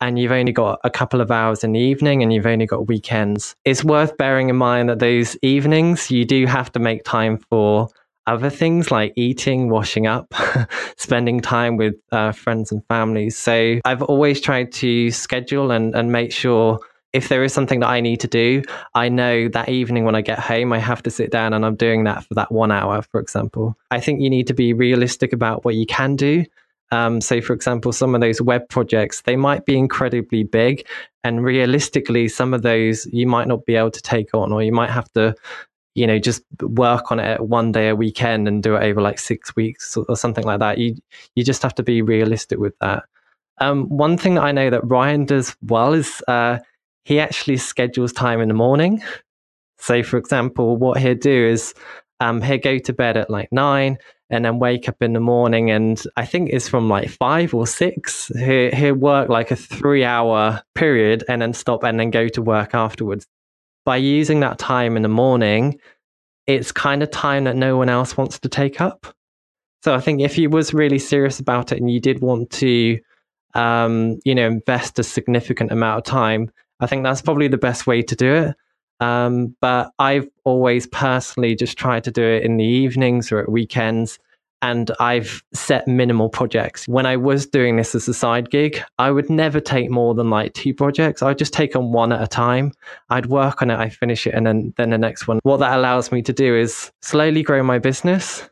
[0.00, 2.86] and you've only got a couple of hours in the evening and you've only got
[2.86, 3.56] weekends.
[3.64, 7.88] It's worth bearing in mind that those evenings you do have to make time for
[8.26, 10.34] other things like eating, washing up,
[10.96, 13.36] spending time with uh, friends and families.
[13.36, 16.80] So I've always tried to schedule and, and make sure
[17.12, 18.62] if there is something that I need to do,
[18.94, 21.76] I know that evening when I get home, I have to sit down and I'm
[21.76, 23.76] doing that for that one hour, for example.
[23.90, 26.44] I think you need to be realistic about what you can do.
[26.92, 30.86] Um, so, for example, some of those web projects, they might be incredibly big.
[31.24, 34.72] And realistically, some of those you might not be able to take on, or you
[34.72, 35.34] might have to
[35.96, 39.18] you know just work on it one day a weekend and do it over like
[39.18, 40.94] six weeks or something like that you
[41.34, 43.04] you just have to be realistic with that
[43.58, 46.58] um, one thing that i know that ryan does well is uh,
[47.04, 49.02] he actually schedules time in the morning
[49.78, 51.74] so for example what he'll do is
[52.20, 53.96] um, he'll go to bed at like nine
[54.30, 57.66] and then wake up in the morning and i think it's from like five or
[57.66, 62.28] six he, he'll work like a three hour period and then stop and then go
[62.28, 63.26] to work afterwards
[63.86, 65.78] by using that time in the morning,
[66.46, 69.06] it's kind of time that no one else wants to take up.
[69.82, 72.98] So I think if you was really serious about it and you did want to,
[73.54, 77.86] um, you know, invest a significant amount of time, I think that's probably the best
[77.86, 78.56] way to do it.
[79.00, 83.50] Um, but I've always personally just tried to do it in the evenings or at
[83.50, 84.18] weekends
[84.62, 86.88] and I've set minimal projects.
[86.88, 90.30] When I was doing this as a side gig, I would never take more than
[90.30, 91.22] like two projects.
[91.22, 92.72] I would just take on one at a time.
[93.10, 95.40] I'd work on it, I finish it, and then then the next one.
[95.42, 98.48] What that allows me to do is slowly grow my business,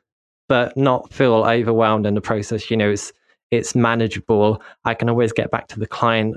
[0.48, 2.70] but not feel overwhelmed in the process.
[2.70, 3.12] You know, it's
[3.50, 4.62] it's manageable.
[4.84, 6.36] I can always get back to the client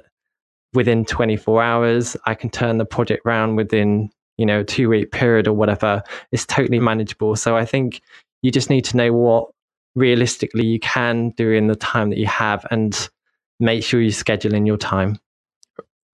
[0.74, 2.18] within 24 hours.
[2.26, 6.04] I can turn the project around within you know two week period or whatever.
[6.32, 7.36] It's totally manageable.
[7.36, 8.02] So I think
[8.42, 9.50] you just need to know what
[9.96, 13.10] realistically you can do in the time that you have and
[13.60, 15.20] make sure you schedule in your time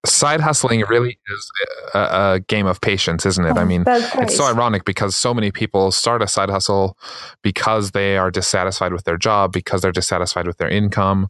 [0.06, 1.52] side hustling really is
[1.94, 3.58] a, a, game of patience, isn't it?
[3.58, 6.98] I mean, it's so ironic because so many people start a side hustle
[7.42, 11.30] because they are dissatisfied with their job, because they're dissatisfied with their income.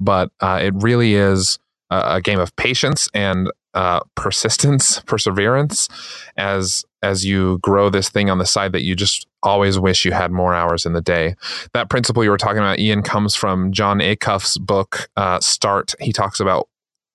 [0.00, 1.58] But uh, it really is
[1.90, 5.88] a, game of patience and uh, persistence, perseverance
[6.36, 10.12] as as you grow this thing on the side that you just always wish you
[10.12, 11.34] had more hours in the day.
[11.72, 15.94] That principle you were talking about, Ian, comes from Jon Acuff's book, uh, Start.
[15.98, 16.68] He talks about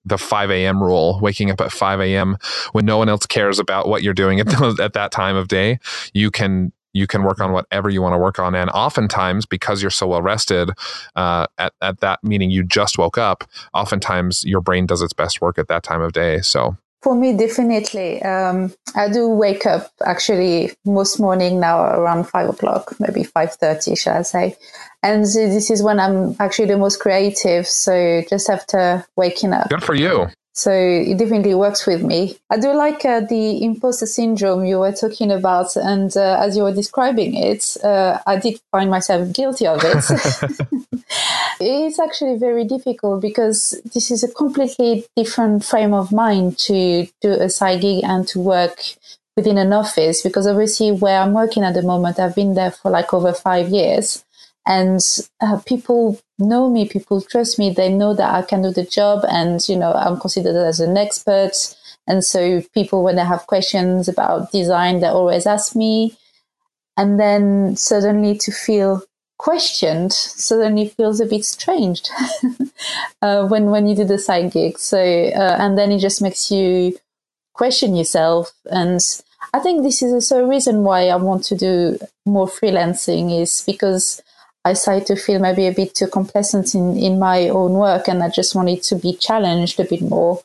[0.04, 0.82] the 5 a.m.
[0.82, 2.36] rule, waking up at 5 a.m.
[2.72, 5.48] when no one else cares about what you're doing at, the, at that time of
[5.48, 5.78] day.
[6.14, 8.54] You can you can work on whatever you want to work on.
[8.54, 10.70] And oftentimes, because you're so well rested,
[11.14, 13.44] uh, at, at that meaning you just woke up,
[13.74, 16.40] oftentimes your brain does its best work at that time of day.
[16.40, 18.22] So for me, definitely.
[18.22, 23.94] Um, I do wake up actually most morning now around five o'clock, maybe five thirty,
[23.94, 24.56] shall I say?
[25.02, 27.66] And this is when I'm actually the most creative.
[27.66, 29.68] So just after waking up.
[29.68, 30.28] Good for you.
[30.56, 32.38] So it definitely works with me.
[32.48, 35.76] I do like uh, the imposter syndrome you were talking about.
[35.76, 40.02] And uh, as you were describing it, uh, I did find myself guilty of it.
[41.60, 47.32] it's actually very difficult because this is a completely different frame of mind to do
[47.32, 48.78] a side gig and to work
[49.36, 50.22] within an office.
[50.22, 53.68] Because obviously, where I'm working at the moment, I've been there for like over five
[53.68, 54.24] years
[54.66, 55.00] and
[55.40, 59.24] uh, people know me people trust me they know that i can do the job
[59.28, 61.52] and you know i'm considered as an expert.
[62.08, 66.16] And so people when they have questions about design they always ask me.
[66.96, 69.02] And then suddenly to feel
[69.38, 72.02] questioned suddenly feels a bit strange
[73.22, 74.78] uh, when when you do the side gig.
[74.78, 76.96] So uh, and then it just makes you
[77.54, 78.52] question yourself.
[78.70, 79.00] And
[79.52, 83.62] i think this is also a reason why i want to do more freelancing is
[83.64, 84.20] because
[84.66, 88.20] I started to feel maybe a bit too complacent in, in my own work and
[88.20, 90.42] I just wanted to be challenged a bit more.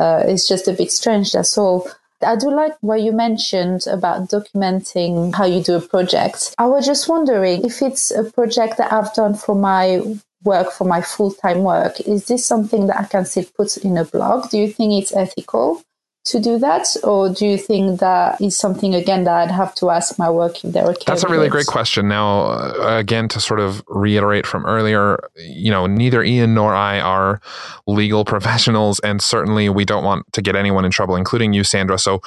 [0.00, 1.88] Uh, it's just a bit strange, that's all.
[2.20, 6.52] I do like what you mentioned about documenting how you do a project.
[6.58, 10.02] I was just wondering if it's a project that I've done for my
[10.42, 13.96] work, for my full time work, is this something that I can still put in
[13.96, 14.50] a blog?
[14.50, 15.80] Do you think it's ethical?
[16.22, 19.88] To do that, or do you think that is something again that I'd have to
[19.88, 21.04] ask my work if they're okay?
[21.06, 21.50] That's a really it?
[21.50, 22.08] great question.
[22.08, 27.00] Now, uh, again, to sort of reiterate from earlier, you know, neither Ian nor I
[27.00, 27.40] are
[27.86, 31.98] legal professionals, and certainly we don't want to get anyone in trouble, including you, Sandra.
[31.98, 32.20] So,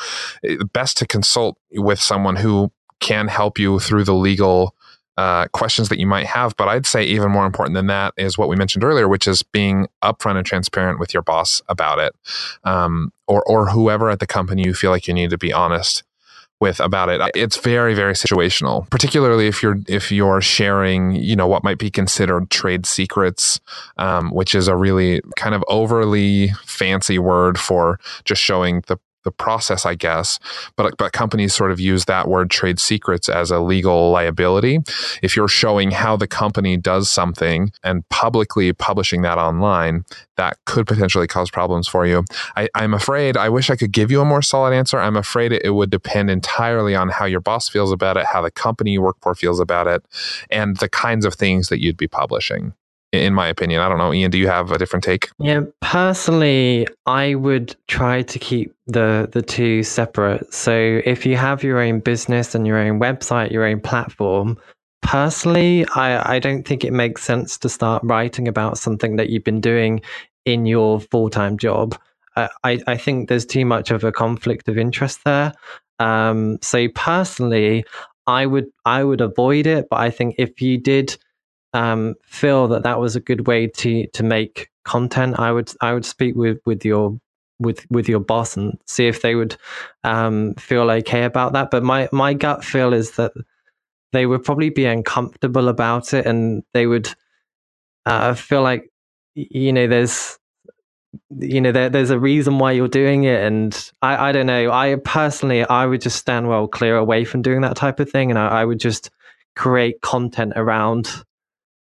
[0.49, 4.75] uh, best to consult with someone who can help you through the legal
[5.17, 6.55] uh, questions that you might have.
[6.57, 9.43] But I'd say even more important than that is what we mentioned earlier, which is
[9.43, 12.15] being upfront and transparent with your boss about it,
[12.63, 16.03] um, or or whoever at the company you feel like you need to be honest
[16.59, 17.21] with about it.
[17.35, 21.91] It's very very situational, particularly if you're if you're sharing, you know, what might be
[21.91, 23.59] considered trade secrets,
[23.97, 29.31] um, which is a really kind of overly fancy word for just showing the the
[29.31, 30.39] process, I guess.
[30.75, 34.79] But but companies sort of use that word trade secrets as a legal liability.
[35.21, 40.05] If you're showing how the company does something and publicly publishing that online,
[40.35, 42.23] that could potentially cause problems for you.
[42.55, 43.37] I, am afraid.
[43.37, 44.99] I wish I could give you a more solid answer.
[44.99, 48.41] I'm afraid it, it would depend entirely on how your boss feels about it, how
[48.41, 50.03] the company you work for feels about it,
[50.49, 52.73] and the kinds of things that you'd be publishing
[53.13, 53.79] in my opinion.
[53.79, 54.11] I don't know.
[54.11, 55.29] Ian, do you have a different take?
[55.39, 60.51] Yeah, personally, I would try to keep the the two separate.
[60.53, 64.57] So if you have your own business and your own website, your own platform,
[65.01, 69.43] personally, I, I don't think it makes sense to start writing about something that you've
[69.43, 70.01] been doing
[70.45, 71.95] in your full time job.
[72.35, 75.53] I, I think there's too much of a conflict of interest there.
[75.99, 77.85] Um, so personally,
[78.25, 79.87] I would I would avoid it.
[79.87, 81.15] But I think if you did
[81.73, 85.93] um, feel that that was a good way to to make content, I would I
[85.93, 87.19] would speak with with your
[87.59, 89.55] with with your boss and see if they would
[90.03, 91.71] um, feel okay about that.
[91.71, 93.31] But my my gut feel is that
[94.11, 97.09] they would probably be uncomfortable about it, and they would
[98.05, 98.89] uh, feel like
[99.35, 100.37] you know there's
[101.39, 103.43] you know there, there's a reason why you're doing it.
[103.43, 104.71] And I, I don't know.
[104.71, 108.29] I personally i would just stand well clear away from doing that type of thing.
[108.29, 109.09] And I, I would just
[109.55, 111.23] create content around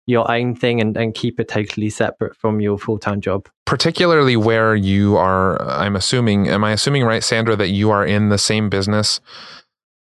[0.05, 3.47] your own thing and, and keep it totally separate from your full time job.
[3.65, 8.29] Particularly where you are, I'm assuming, am I assuming right, Sandra, that you are in
[8.29, 9.21] the same business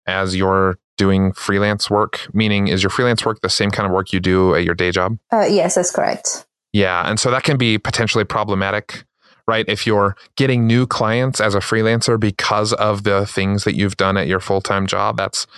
[0.07, 2.28] as you're doing freelance work?
[2.34, 4.90] Meaning, is your freelance work the same kind of work you do at your day
[4.90, 5.18] job?
[5.32, 6.46] Uh, yes, that's correct.
[6.72, 7.09] Yeah.
[7.09, 9.05] And so that can be potentially problematic
[9.51, 9.64] right?
[9.66, 14.16] If you're getting new clients as a freelancer because of the things that you've done
[14.16, 15.48] at your full time job, that's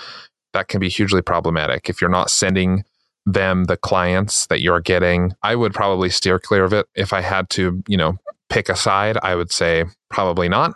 [0.54, 1.90] that can be hugely problematic.
[1.90, 2.84] If you're not sending
[3.26, 6.86] them the clients that you're getting, I would probably steer clear of it.
[6.94, 8.18] If I had to, you know,
[8.48, 10.74] pick a side, I would say probably not.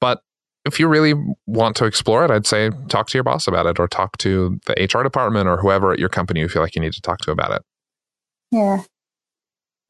[0.00, 0.20] But
[0.64, 1.14] if you really
[1.46, 4.58] want to explore it, I'd say talk to your boss about it or talk to
[4.66, 7.18] the HR department or whoever at your company you feel like you need to talk
[7.20, 7.62] to about it.
[8.50, 8.82] Yeah.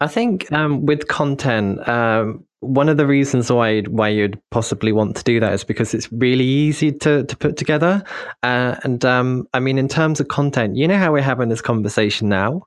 [0.01, 5.17] I think um, with content, um, one of the reasons why why you'd possibly want
[5.17, 8.03] to do that is because it's really easy to to put together.
[8.43, 11.63] Uh, and um, I mean, in terms of content, you know how we're having this
[11.63, 12.63] conversation now.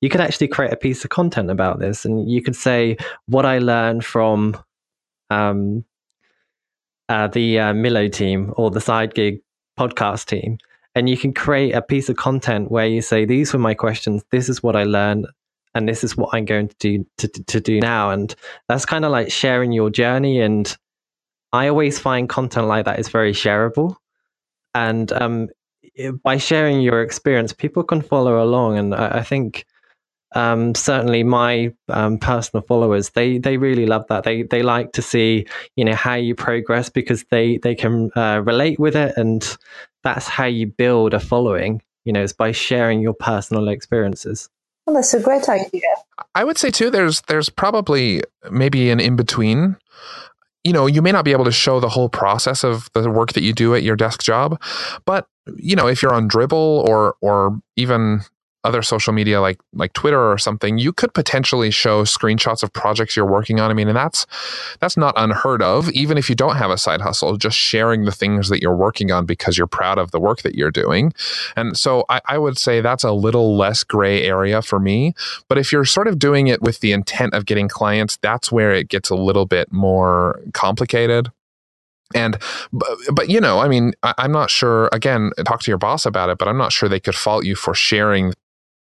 [0.00, 3.44] You could actually create a piece of content about this, and you could say what
[3.44, 4.56] I learned from
[5.28, 5.84] um,
[7.08, 9.40] uh, the uh, Millo team or the Sidegig
[9.78, 10.58] podcast team,
[10.94, 14.22] and you can create a piece of content where you say these were my questions
[14.30, 15.26] this is what i learned
[15.74, 18.10] and this is what i'm going to do to, to do now.
[18.10, 18.34] And
[18.68, 20.40] that's kind of like sharing your journey.
[20.40, 20.76] And
[21.52, 23.96] i always find content like that is very shareable.
[24.74, 25.48] And um,
[26.22, 28.78] by sharing your experience people can follow along.
[28.78, 29.66] And i, I think
[30.32, 34.22] um, certainly my um, personal followers they they really love that.
[34.24, 35.46] They they like to see
[35.76, 39.14] you know how you progress because they they can uh, relate with it.
[39.16, 39.56] And
[40.04, 44.48] that's how you build a following you know is by sharing your personal experiences
[44.86, 45.82] well that's a great idea.
[46.34, 49.76] I would say too there's there's probably maybe an in between
[50.64, 53.32] you know you may not be able to show the whole process of the work
[53.32, 54.60] that you do at your desk job
[55.04, 55.26] but
[55.56, 58.20] you know if you're on Dribbble or or even
[58.64, 63.16] other social media like like Twitter or something, you could potentially show screenshots of projects
[63.16, 63.70] you're working on.
[63.70, 64.26] I mean, and that's
[64.80, 68.12] that's not unheard of, even if you don't have a side hustle, just sharing the
[68.12, 71.12] things that you're working on because you're proud of the work that you're doing.
[71.56, 75.14] And so I, I would say that's a little less gray area for me.
[75.48, 78.72] But if you're sort of doing it with the intent of getting clients, that's where
[78.72, 81.30] it gets a little bit more complicated.
[82.14, 82.38] And,
[82.72, 86.04] but, but, you know, I mean, I, am not sure, again, talk to your boss
[86.04, 88.34] about it, but I'm not sure they could fault you for sharing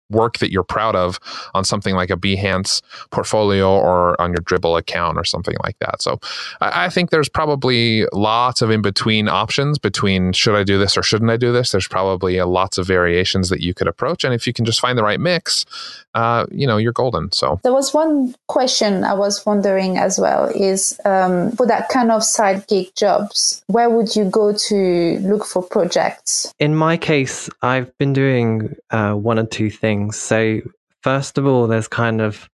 [0.09, 1.19] work that you're proud of
[1.53, 2.81] on something like a Behance
[3.11, 6.01] portfolio or on your Dribbble account or something like that.
[6.01, 6.19] So
[6.61, 10.97] I, I think there's probably lots of in between options between should I do this
[10.97, 11.71] or shouldn't I do this.
[11.71, 14.79] There's probably a, lots of variations that you could approach, and if you can just
[14.79, 15.65] find the right mix,
[16.13, 17.31] uh, you know, you're golden.
[17.31, 22.11] So there was one question I was wondering as well is um, for that kind
[22.11, 26.53] of side gig jobs, where would you go to look for projects?
[26.59, 30.17] In my case, I've been doing uh, one or two things.
[30.17, 30.61] So
[31.01, 32.49] first of all, there's kind of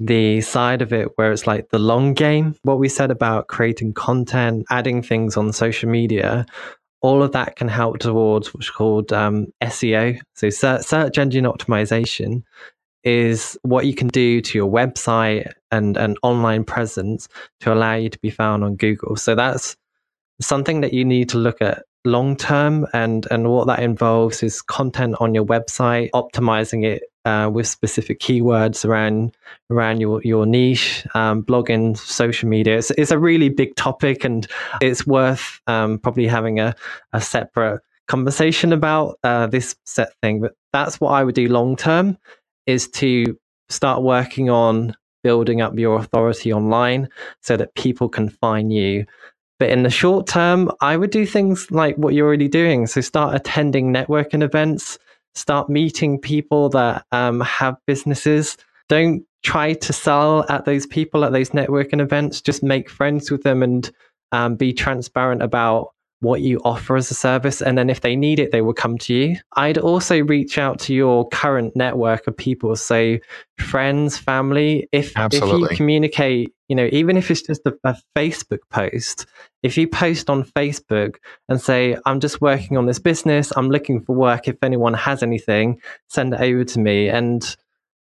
[0.00, 2.54] the side of it where it's like the long game.
[2.62, 6.46] What we said about creating content, adding things on social media
[7.00, 10.18] all of that can help towards what's called um, SEO.
[10.34, 12.42] So search engine optimization
[13.08, 17.26] is what you can do to your website and an online presence
[17.60, 19.16] to allow you to be found on Google.
[19.16, 19.78] So that's
[20.42, 24.62] something that you need to look at long term and and what that involves is
[24.62, 29.36] content on your website optimizing it uh, with specific keywords around
[29.70, 32.76] around your your niche um, blogging social media.
[32.76, 34.46] It's, it's a really big topic and
[34.82, 36.74] it's worth um, probably having a,
[37.14, 40.40] a separate conversation about uh, this set thing.
[40.40, 42.18] But that's what i would do long term
[42.68, 43.36] is to
[43.70, 44.94] start working on
[45.24, 47.08] building up your authority online
[47.42, 49.04] so that people can find you.
[49.58, 52.86] But in the short term, I would do things like what you're already doing.
[52.86, 54.98] So start attending networking events,
[55.34, 58.56] start meeting people that um, have businesses.
[58.88, 62.40] Don't try to sell at those people at those networking events.
[62.40, 63.90] Just make friends with them and
[64.30, 67.62] um, be transparent about what you offer as a service.
[67.62, 69.36] And then if they need it, they will come to you.
[69.56, 73.18] I'd also reach out to your current network of people, so
[73.58, 74.88] friends, family.
[74.90, 79.26] If, if you communicate, you know, even if it's just a, a Facebook post,
[79.62, 81.16] if you post on Facebook
[81.48, 84.48] and say, I'm just working on this business, I'm looking for work.
[84.48, 87.08] If anyone has anything, send it over to me.
[87.08, 87.56] And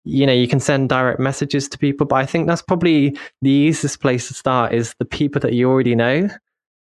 [0.09, 3.49] you know you can send direct messages to people but i think that's probably the
[3.49, 6.29] easiest place to start is the people that you already know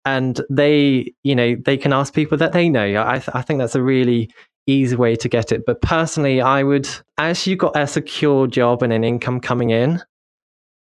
[0.08, 3.58] and they you know they can ask people that they know i, th- I think
[3.58, 4.30] that's a really
[4.66, 6.88] easy way to get it but personally i would
[7.18, 10.02] as you've got a secure job and an income coming in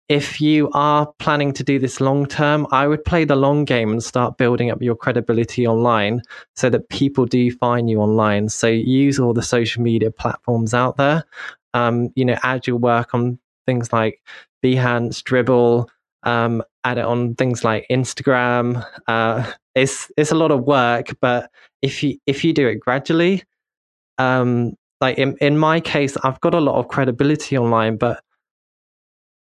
[0.09, 3.91] if you are planning to do this long term, I would play the long game
[3.91, 6.23] and start building up your credibility online
[6.55, 8.49] so that people do find you online.
[8.49, 11.25] So use all the social media platforms out there.
[11.75, 13.37] Um, you know, add your work on
[13.67, 14.19] things like
[14.63, 15.87] Behance, Dribbble,
[16.23, 18.85] um, add it on things like Instagram.
[19.07, 21.49] Uh, it's it's a lot of work, but
[21.81, 23.43] if you if you do it gradually,
[24.17, 28.21] um, like in in my case, I've got a lot of credibility online, but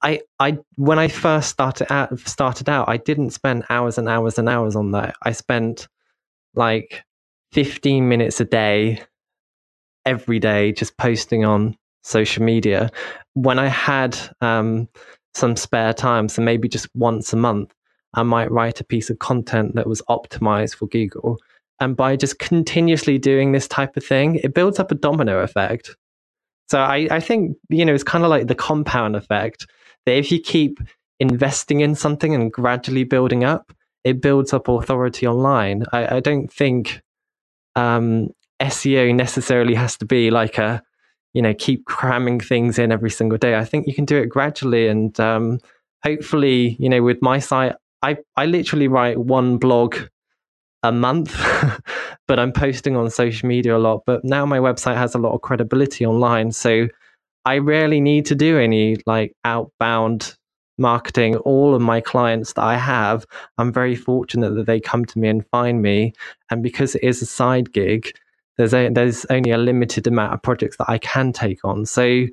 [0.01, 4.37] I I when I first started out started out, I didn't spend hours and hours
[4.37, 5.15] and hours on that.
[5.23, 5.87] I spent
[6.55, 7.03] like
[7.53, 9.01] 15 minutes a day
[10.05, 12.91] every day just posting on social media.
[13.33, 14.87] When I had um,
[15.35, 16.29] some spare time.
[16.29, 17.73] So maybe just once a month,
[18.13, 21.37] I might write a piece of content that was optimized for Google.
[21.79, 25.95] And by just continuously doing this type of thing, it builds up a domino effect.
[26.69, 29.67] So I, I think, you know, it's kind of like the compound effect
[30.05, 30.79] that if you keep
[31.19, 33.73] investing in something and gradually building up,
[34.05, 35.83] it builds up authority online.
[35.91, 37.01] I, I don't think
[37.75, 38.29] um,
[38.61, 40.81] SEO necessarily has to be like a
[41.35, 43.55] you know keep cramming things in every single day.
[43.55, 45.59] I think you can do it gradually, and um,
[46.03, 49.97] hopefully, you know, with my site, I I literally write one blog
[50.81, 51.35] a month.
[52.27, 54.03] but I'm posting on social media a lot.
[54.05, 56.51] But now my website has a lot of credibility online.
[56.51, 56.87] So
[57.45, 60.35] I rarely need to do any like outbound
[60.77, 61.35] marketing.
[61.37, 63.25] All of my clients that I have,
[63.57, 66.13] I'm very fortunate that they come to me and find me.
[66.49, 68.11] And because it is a side gig,
[68.57, 71.85] there's a, there's only a limited amount of projects that I can take on.
[71.85, 72.25] So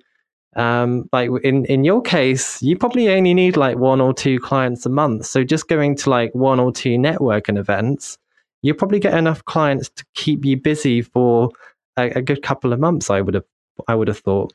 [0.55, 4.85] um, like in in your case, you probably only need like one or two clients
[4.85, 5.27] a month.
[5.27, 8.19] So just going to like one or two networking events,
[8.61, 11.51] you'll probably get enough clients to keep you busy for
[11.97, 13.09] a, a good couple of months.
[13.09, 13.45] I would have
[13.89, 14.53] I would have thought.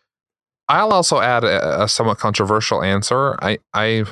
[0.70, 3.36] I'll also add a, a somewhat controversial answer.
[3.41, 4.05] I I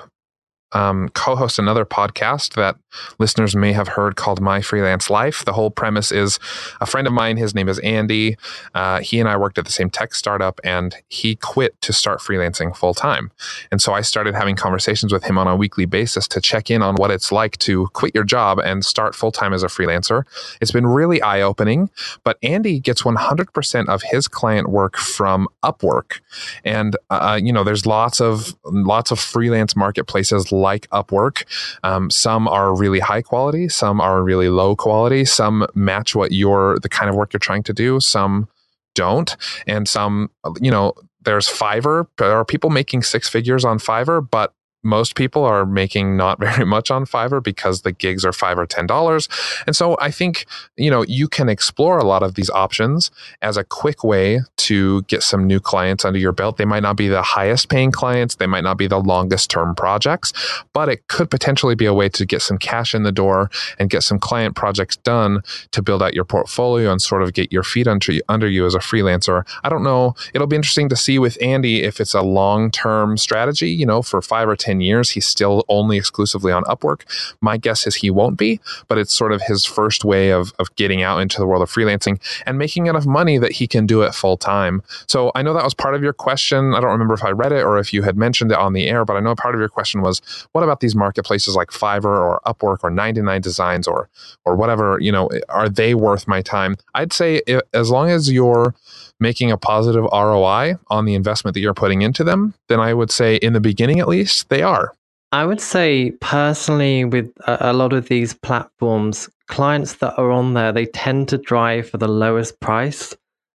[0.76, 2.76] um, co host another podcast that
[3.18, 5.46] listeners may have heard called My Freelance Life.
[5.46, 6.38] The whole premise is
[6.82, 8.38] a friend of mine, his name is Andy.
[8.74, 12.20] Uh, he and I worked at the same tech startup, and he quit to start
[12.20, 13.32] freelancing full time.
[13.72, 16.82] And so I started having conversations with him on a weekly basis to check in
[16.82, 20.24] on what it's like to quit your job and start full time as a freelancer.
[20.60, 21.90] It's been really eye opening,
[22.26, 26.20] but Andy gets 100% of his client work from Upwork.
[26.66, 31.38] And, uh, you know, there's lots of, lots of freelance marketplaces like Upwork.
[31.84, 36.80] Um, some are really high quality, some are really low quality, some match what you're
[36.80, 38.48] the kind of work you're trying to do, some
[38.96, 39.36] don't,
[39.68, 40.94] and some, you know,
[41.26, 42.08] there's Fiverr.
[42.18, 44.54] There are people making six figures on Fiverr, but
[44.86, 48.66] most people are making not very much on Fiverr because the gigs are five or
[48.66, 49.28] ten dollars.
[49.66, 50.46] And so I think,
[50.78, 53.12] you know, you can explore a lot of these options
[53.42, 56.58] as a quick way to get some new clients under your belt.
[56.58, 59.76] They might not be the highest paying clients, they might not be the longest term
[59.76, 60.34] projects,
[60.74, 63.90] but it could potentially be a way to get some cash in the door and
[63.90, 67.64] get some client projects done to build out your portfolio and sort of get your
[67.64, 69.46] feet under you, under you as a freelancer.
[69.64, 70.16] I don't know.
[70.34, 74.02] It'll be interesting to see with Andy if it's a long term strategy, you know,
[74.02, 77.02] for five or 10 10 years, he's still only exclusively on Upwork.
[77.42, 80.76] My guess is he won't be, but it's sort of his first way of, of
[80.76, 84.02] getting out into the world of freelancing and making enough money that he can do
[84.02, 84.82] it full time.
[85.08, 86.74] So I know that was part of your question.
[86.74, 88.88] I don't remember if I read it or if you had mentioned it on the
[88.88, 90.22] air, but I know part of your question was
[90.52, 94.10] what about these marketplaces like Fiverr or Upwork or 99 Designs or
[94.44, 96.76] or whatever, you know, are they worth my time?
[96.94, 97.42] I'd say
[97.74, 98.76] as long as you're
[99.20, 103.12] making a positive ROI on the investment that you're putting into them, then I would
[103.12, 104.94] say in the beginning at least they are.
[105.32, 110.72] I would say personally with a, lot of these platforms, clients that are on there,
[110.72, 113.14] they tend to drive for the lowest price.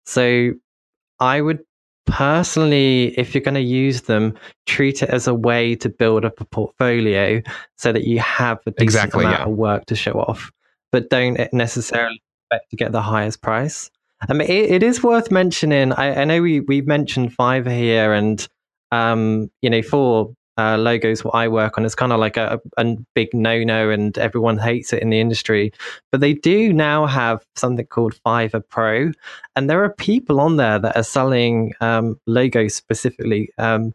[0.06, 0.52] So
[1.20, 1.60] I would
[2.06, 4.34] personally, if you're going to use them,
[4.66, 7.42] treat it as a way to build up a portfolio
[7.76, 9.46] so that you have a decent exactly, amount yeah.
[9.46, 10.50] of work to show off,
[10.90, 13.90] but don't necessarily expect to get the highest price.
[14.26, 15.92] I mean, it, it is worth mentioning.
[15.92, 18.46] I, I, know we we mentioned Fiverr here, and
[18.90, 22.60] um, you know, for uh, logos, what I work on is kind of like a,
[22.76, 25.72] a big no no, and everyone hates it in the industry.
[26.10, 29.12] But they do now have something called Fiverr Pro,
[29.54, 33.50] and there are people on there that are selling um, logos specifically.
[33.56, 33.94] Um,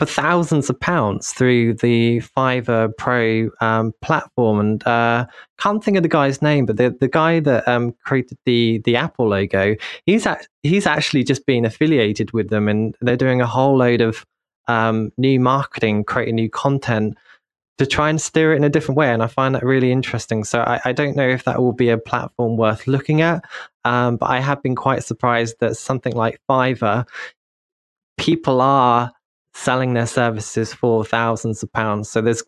[0.00, 4.58] for thousands of pounds through the Fiverr Pro um, platform.
[4.58, 5.26] And uh,
[5.58, 8.96] can't think of the guy's name, but the, the guy that um, created the the
[8.96, 9.76] Apple logo,
[10.06, 10.26] he's
[10.62, 14.24] he's actually just been affiliated with them, and they're doing a whole load of
[14.68, 17.18] um, new marketing, creating new content
[17.76, 19.12] to try and steer it in a different way.
[19.12, 20.44] And I find that really interesting.
[20.44, 23.44] So I, I don't know if that will be a platform worth looking at,
[23.84, 27.06] um, but I have been quite surprised that something like Fiverr,
[28.16, 29.12] people are
[29.54, 32.10] selling their services for thousands of pounds.
[32.10, 32.42] So there's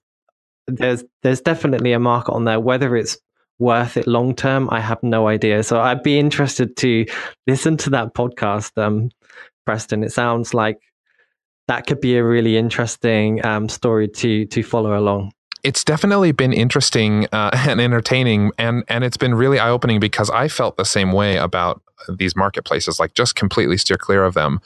[0.67, 2.61] there's there's definitely a market on there.
[2.61, 3.19] Whether it's
[3.59, 5.63] worth it long term, I have no idea.
[5.63, 7.07] So I'd be interested to
[7.47, 9.11] listen to that podcast, um,
[9.65, 10.05] Preston.
[10.05, 10.79] It sounds like
[11.69, 15.33] that could be a really interesting um, story to to follow along
[15.63, 20.49] it's definitely been interesting uh, and entertaining and and it's been really eye-opening because i
[20.49, 24.61] felt the same way about these marketplaces like just completely steer clear of them.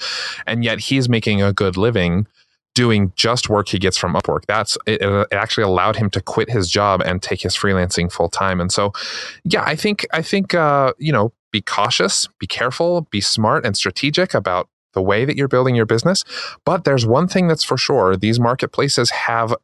[0.47, 2.27] And yet he's making a good living
[2.75, 4.45] doing just work he gets from upwork.
[4.47, 8.29] That's it, it actually allowed him to quit his job and take his freelancing full
[8.29, 8.61] time.
[8.61, 8.93] And so
[9.45, 13.77] yeah i think i think uh, you know be cautious be careful be smart and
[13.77, 16.25] strategic about the way that you're building your business.
[16.65, 18.17] But there's one thing that's for sure.
[18.17, 19.55] These marketplaces have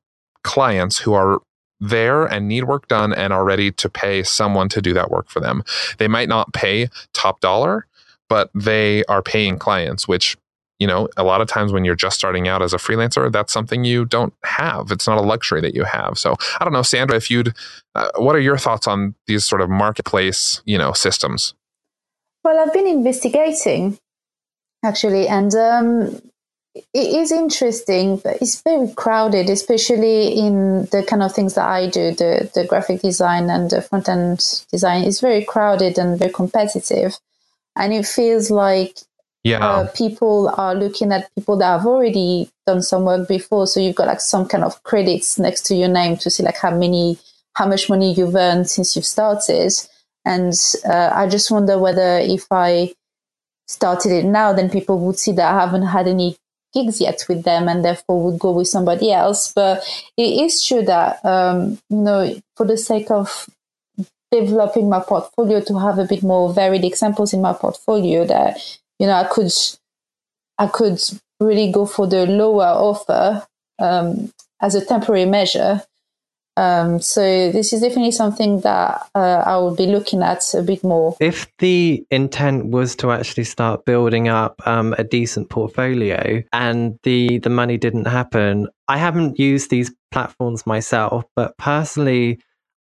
[0.45, 1.41] clients who are
[1.83, 5.29] there and need work done and are ready to pay someone to do that work
[5.29, 5.65] for them.
[5.99, 7.87] They might not pay top dollar,
[8.29, 10.37] but they are paying clients, which
[10.79, 13.53] you know, a lot of times when you're just starting out as a freelancer, that's
[13.53, 14.91] something you don't have.
[14.91, 16.19] It's not a luxury that you have.
[16.19, 17.55] So I don't know, Sandra, if you'd,
[17.95, 21.55] uh, what are your thoughts on these sort of marketplace, you know, systems?
[22.43, 23.97] Well, I've been investigating
[24.85, 26.32] actually, and um,
[26.75, 31.89] it is interesting, but it's very crowded, especially in the kind of things that I
[31.89, 35.05] do, the, the graphic design and the front end design.
[35.05, 37.19] It's very crowded and very competitive.
[37.77, 38.99] And it feels like
[39.45, 39.59] yeah.
[39.59, 43.67] Uh, people are looking at people that have already done some work before.
[43.67, 46.59] So you've got like some kind of credits next to your name to see like
[46.59, 47.19] how many,
[47.55, 49.73] how much money you've earned since you've started.
[50.25, 50.55] And
[50.85, 52.95] uh, I just wonder whether if I
[53.67, 56.37] started it now, then people would see that I haven't had any
[56.73, 59.53] gigs yet with them and therefore would go with somebody else.
[59.53, 59.85] But
[60.17, 63.49] it is true that, um, you know, for the sake of
[64.31, 68.59] developing my portfolio to have a bit more varied examples in my portfolio that,
[68.99, 69.53] you know, I could,
[70.59, 71.01] I could
[71.39, 73.47] really go for the lower offer
[73.79, 75.83] um, as a temporary measure
[76.57, 80.85] um, so this is definitely something that uh, I will be looking at a bit
[80.85, 81.17] more.
[81.19, 87.39] If the intent was to actually start building up um, a decent portfolio and the
[87.39, 92.39] the money didn't happen, I haven't used these platforms myself, but personally,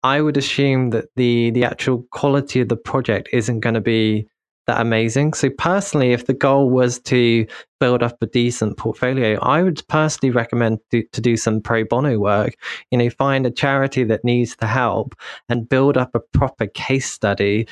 [0.03, 4.27] I would assume that the the actual quality of the project isn't going to be
[4.67, 5.33] that amazing.
[5.33, 7.47] So personally, if the goal was to
[7.79, 12.19] build up a decent portfolio, I would personally recommend to, to, do some pro bono
[12.19, 12.55] work.
[12.91, 15.15] You know, find a charity that needs the help
[15.49, 17.67] and build up a proper case study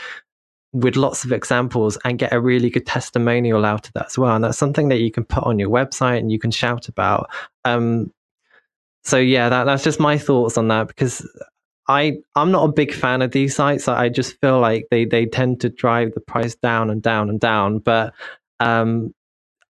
[0.74, 4.36] with lots of examples and get a really good testimonial out of that as well.
[4.36, 7.30] And that's something that you can put on your website and you can shout about.
[7.64, 8.12] Um,
[9.04, 11.26] so yeah, that, that's just my thoughts on that because
[11.88, 13.88] I I'm not a big fan of these sites.
[13.88, 17.40] I just feel like they they tend to drive the price down and down and
[17.40, 17.80] down.
[17.80, 18.14] But
[18.60, 19.14] um,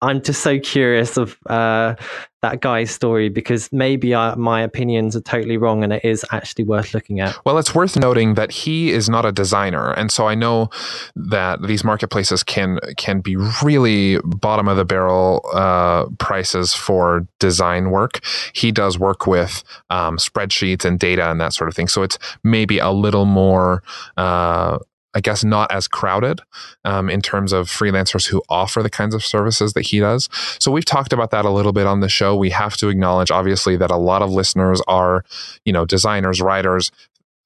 [0.06, 1.96] I'm just so curious of uh,
[2.44, 6.64] that guy's story because maybe I, my opinions are totally wrong and it is actually
[6.66, 7.36] worth looking at.
[7.44, 10.70] Well, it's worth noting that he is not a designer, and so I know
[11.16, 17.90] that these marketplaces can can be really bottom of the barrel uh, prices for design
[17.90, 18.24] work.
[18.54, 22.20] He does work with um, spreadsheets and data and that sort of thing, so it's
[22.44, 23.82] maybe a little more.
[24.18, 24.78] Uh,
[25.16, 26.42] I guess not as crowded
[26.84, 30.30] um, in terms of freelancers who offer the kinds of services that he does.
[30.60, 32.36] So we've talked about that a little bit on the show.
[32.36, 35.24] We have to acknowledge, obviously, that a lot of listeners are,
[35.64, 36.92] you know, designers, writers,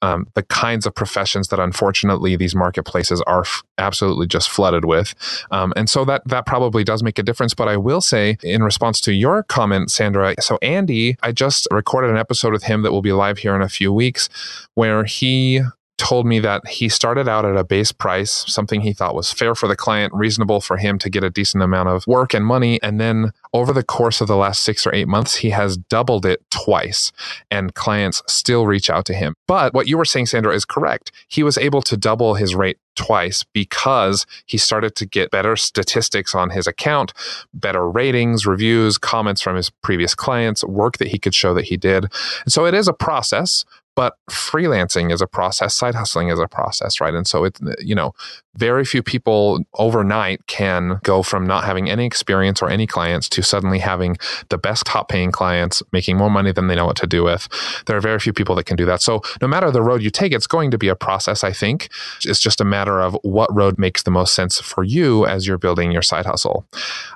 [0.02, 5.14] um, the kinds of professions that unfortunately these marketplaces are f- absolutely just flooded with.
[5.52, 7.54] Um, and so that that probably does make a difference.
[7.54, 12.12] But I will say, in response to your comment, Sandra, so Andy, I just recorded
[12.12, 14.30] an episode with him that will be live here in a few weeks,
[14.76, 15.62] where he
[16.00, 19.54] told me that he started out at a base price, something he thought was fair
[19.54, 22.82] for the client, reasonable for him to get a decent amount of work and money.
[22.82, 26.26] And then over the course of the last six or eight months, he has doubled
[26.26, 27.12] it twice
[27.52, 29.36] and clients still reach out to him.
[29.46, 31.12] But what you were saying, Sandra, is correct.
[31.28, 36.34] He was able to double his rate twice because he started to get better statistics
[36.36, 37.14] on his account,
[37.54, 41.78] better ratings, reviews, comments from his previous clients, work that he could show that he
[41.78, 42.06] did.
[42.44, 43.64] And so it is a process,
[44.00, 47.94] but freelancing is a process side hustling is a process right and so it's you
[47.94, 48.14] know
[48.60, 53.42] very few people overnight can go from not having any experience or any clients to
[53.42, 54.18] suddenly having
[54.50, 57.48] the best top paying clients, making more money than they know what to do with.
[57.86, 59.02] There are very few people that can do that.
[59.02, 61.90] So no matter the road you take, it's going to be a process, I think.
[62.26, 65.58] It's just a matter of what road makes the most sense for you as you're
[65.58, 66.66] building your side hustle.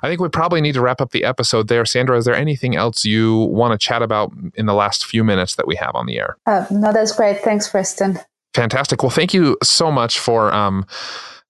[0.02, 1.84] I think we probably need to wrap up the episode there.
[1.84, 5.56] Sandra, is there anything else you want to chat about in the last few minutes
[5.56, 6.38] that we have on the air?
[6.46, 7.40] Uh, no, that's great.
[7.40, 8.18] Thanks, Preston.
[8.54, 9.02] Fantastic.
[9.02, 10.86] Well, thank you so much for um,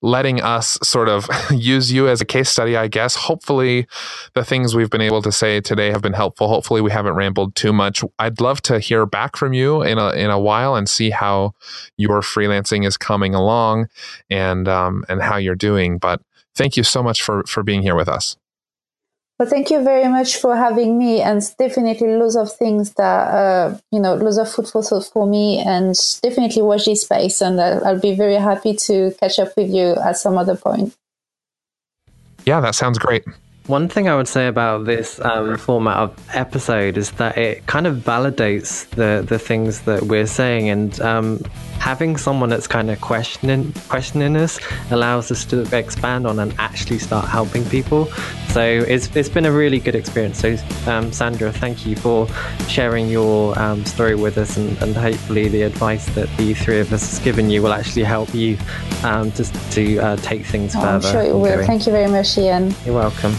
[0.01, 3.15] letting us sort of use you as a case study, I guess.
[3.15, 3.87] Hopefully,
[4.35, 6.49] the things we've been able to say today have been helpful.
[6.49, 8.05] Hopefully, we haven't rambled too much.
[8.19, 11.55] I'd love to hear back from you in a in a while and see how
[11.97, 13.89] your freelancing is coming along
[14.31, 15.99] and um, and how you're doing.
[15.99, 16.21] But
[16.55, 18.37] thank you so much for for being here with us.
[19.39, 23.79] Well, thank you very much for having me, and definitely lots of things that uh,
[23.91, 27.61] you know, lots of food for thought for me, and definitely watch this space, and
[27.61, 30.95] I'll, I'll be very happy to catch up with you at some other point.
[32.45, 33.25] Yeah, that sounds great.
[33.67, 37.87] One thing I would say about this um, format of episode is that it kind
[37.87, 41.43] of validates the the things that we're saying, and um,
[41.79, 44.59] having someone that's kind of questioning questioning us
[44.91, 48.07] allows us to expand on and actually start helping people.
[48.49, 50.39] So it's it's been a really good experience.
[50.39, 50.57] So
[50.87, 52.29] um, Sandra, thank you for
[52.69, 56.93] sharing your um, story with us, and, and, hopefully the advice that the three of
[56.93, 58.57] us has given you will actually help you
[59.03, 61.09] um, to to uh, take things oh, further.
[61.09, 61.45] I'm sure it will.
[61.45, 61.67] Going.
[61.67, 62.75] Thank you very much, Ian.
[62.85, 63.35] You're welcome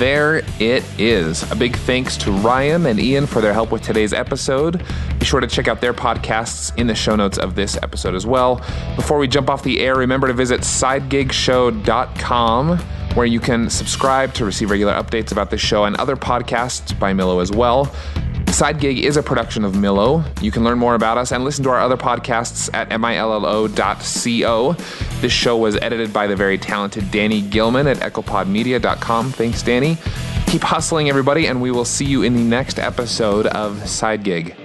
[0.00, 1.48] there it is.
[1.52, 4.82] A big thanks to Ryan and Ian for their help with today's episode.
[5.18, 8.26] Be sure to check out their podcasts in the show notes of this episode as
[8.26, 8.64] well.
[8.96, 12.78] Before we jump off the air, remember to visit sidegigshow.com
[13.14, 17.12] where you can subscribe to receive regular updates about this show and other podcasts by
[17.12, 17.94] Millo as well.
[18.50, 20.24] Sidegig is a production of Millo.
[20.42, 24.72] You can learn more about us and listen to our other podcasts at millo.co.
[25.20, 29.32] This show was edited by the very talented Danny Gilman at echopodmedia.com.
[29.32, 29.96] Thanks, Danny.
[30.46, 34.59] Keep hustling, everybody, and we will see you in the next episode of Sidegig.